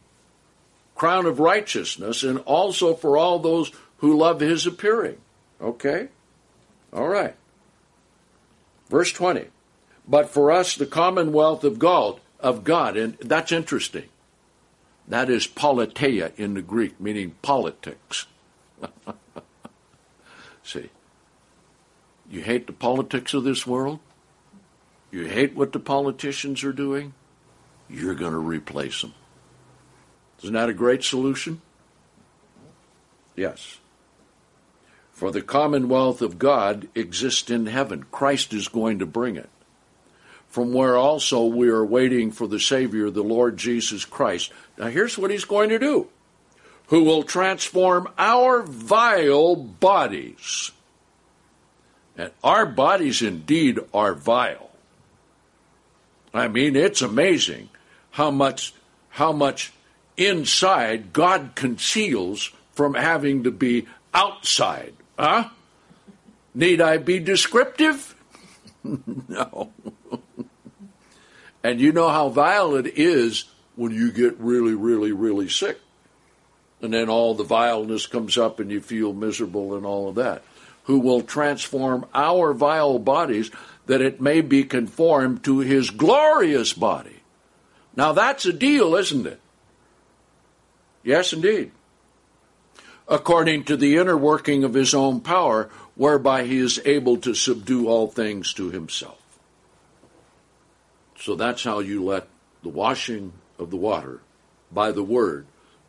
crown 0.94 1.26
of 1.26 1.38
righteousness, 1.38 2.22
and 2.22 2.38
also 2.40 2.94
for 2.94 3.16
all 3.16 3.38
those 3.38 3.70
who 3.98 4.16
love 4.16 4.40
his 4.40 4.66
appearing. 4.66 5.18
Okay? 5.60 6.08
All 6.92 7.08
right. 7.08 7.34
Verse 8.88 9.12
20. 9.12 9.46
But 10.08 10.30
for 10.30 10.50
us, 10.50 10.74
the 10.74 10.86
commonwealth 10.86 11.64
of 11.64 11.78
God, 11.78 12.20
of 12.40 12.64
God, 12.64 12.96
and 12.96 13.16
that's 13.18 13.52
interesting. 13.52 14.08
That 15.08 15.30
is 15.30 15.46
politeia 15.46 16.32
in 16.36 16.54
the 16.54 16.62
Greek, 16.62 17.00
meaning 17.00 17.34
politics. 17.42 18.26
See, 20.66 20.90
you 22.28 22.42
hate 22.42 22.66
the 22.66 22.72
politics 22.72 23.34
of 23.34 23.44
this 23.44 23.68
world? 23.68 24.00
You 25.12 25.26
hate 25.26 25.54
what 25.54 25.72
the 25.72 25.78
politicians 25.78 26.64
are 26.64 26.72
doing? 26.72 27.14
You're 27.88 28.16
going 28.16 28.32
to 28.32 28.38
replace 28.38 29.00
them. 29.00 29.14
Isn't 30.42 30.54
that 30.54 30.68
a 30.68 30.74
great 30.74 31.04
solution? 31.04 31.62
Yes. 33.36 33.78
For 35.12 35.30
the 35.30 35.40
commonwealth 35.40 36.20
of 36.20 36.36
God 36.36 36.88
exists 36.96 37.48
in 37.48 37.66
heaven. 37.66 38.04
Christ 38.10 38.52
is 38.52 38.66
going 38.66 38.98
to 38.98 39.06
bring 39.06 39.36
it. 39.36 39.48
From 40.48 40.72
where 40.72 40.96
also 40.96 41.44
we 41.44 41.68
are 41.68 41.84
waiting 41.84 42.32
for 42.32 42.48
the 42.48 42.58
Savior, 42.58 43.08
the 43.08 43.22
Lord 43.22 43.56
Jesus 43.56 44.04
Christ. 44.04 44.50
Now, 44.76 44.88
here's 44.88 45.16
what 45.16 45.30
he's 45.30 45.44
going 45.44 45.68
to 45.68 45.78
do 45.78 46.08
who 46.88 47.02
will 47.02 47.22
transform 47.22 48.08
our 48.16 48.62
vile 48.62 49.56
bodies. 49.56 50.70
And 52.16 52.30
our 52.42 52.64
bodies 52.64 53.22
indeed 53.22 53.78
are 53.92 54.14
vile. 54.14 54.70
I 56.32 56.48
mean, 56.48 56.76
it's 56.76 57.02
amazing 57.02 57.68
how 58.10 58.30
much 58.30 58.74
how 59.10 59.32
much 59.32 59.72
inside 60.16 61.12
God 61.12 61.52
conceals 61.54 62.52
from 62.72 62.94
having 62.94 63.44
to 63.44 63.50
be 63.50 63.86
outside. 64.12 64.94
Huh? 65.18 65.48
Need 66.54 66.80
I 66.80 66.98
be 66.98 67.18
descriptive? 67.18 68.14
no. 69.28 69.72
and 71.62 71.80
you 71.80 71.92
know 71.92 72.08
how 72.08 72.28
vile 72.28 72.74
it 72.74 72.86
is 72.98 73.44
when 73.74 73.92
you 73.92 74.12
get 74.12 74.38
really, 74.38 74.74
really, 74.74 75.12
really 75.12 75.48
sick. 75.48 75.78
And 76.86 76.94
then 76.94 77.08
all 77.08 77.34
the 77.34 77.42
vileness 77.42 78.06
comes 78.06 78.38
up 78.38 78.60
and 78.60 78.70
you 78.70 78.80
feel 78.80 79.12
miserable 79.12 79.74
and 79.74 79.84
all 79.84 80.08
of 80.08 80.14
that. 80.14 80.44
Who 80.84 81.00
will 81.00 81.22
transform 81.22 82.06
our 82.14 82.52
vile 82.52 83.00
bodies 83.00 83.50
that 83.86 84.00
it 84.00 84.20
may 84.20 84.40
be 84.40 84.62
conformed 84.62 85.42
to 85.42 85.58
his 85.58 85.90
glorious 85.90 86.72
body. 86.72 87.16
Now 87.96 88.12
that's 88.12 88.46
a 88.46 88.52
deal, 88.52 88.94
isn't 88.94 89.26
it? 89.26 89.40
Yes, 91.02 91.32
indeed. 91.32 91.72
According 93.08 93.64
to 93.64 93.76
the 93.76 93.96
inner 93.96 94.16
working 94.16 94.62
of 94.62 94.74
his 94.74 94.94
own 94.94 95.22
power, 95.22 95.68
whereby 95.96 96.44
he 96.44 96.58
is 96.58 96.80
able 96.84 97.16
to 97.16 97.34
subdue 97.34 97.88
all 97.88 98.06
things 98.06 98.52
to 98.54 98.70
himself. 98.70 99.20
So 101.18 101.34
that's 101.34 101.64
how 101.64 101.80
you 101.80 102.04
let 102.04 102.28
the 102.62 102.68
washing 102.68 103.32
of 103.58 103.70
the 103.70 103.76
water 103.76 104.20
by 104.70 104.92
the 104.92 105.02
word 105.02 105.46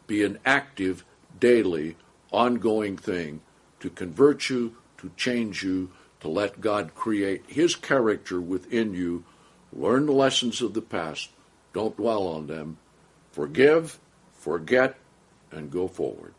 be 0.08 0.24
an 0.24 0.40
active, 0.46 1.06
daily, 1.40 1.96
ongoing 2.32 2.98
thing 2.98 3.42
to 3.80 3.90
convert 3.90 4.50
you, 4.50 4.76
to 4.98 5.12
change 5.16 5.64
you, 5.64 5.92
to 6.20 6.28
let 6.28 6.62
God 6.62 6.96
create 6.96 7.44
his 7.48 7.76
character 7.76 8.42
within 8.42 8.94
you. 8.94 9.24
Learn 9.72 10.06
the 10.08 10.14
lessons 10.14 10.62
of 10.62 10.74
the 10.74 10.82
past. 10.82 11.30
Don't 11.74 11.96
dwell 11.96 12.28
on 12.28 12.48
them. 12.48 12.78
Forgive, 13.32 14.00
forget, 14.34 14.96
and 15.52 15.70
go 15.70 15.88
forward. 15.88 16.34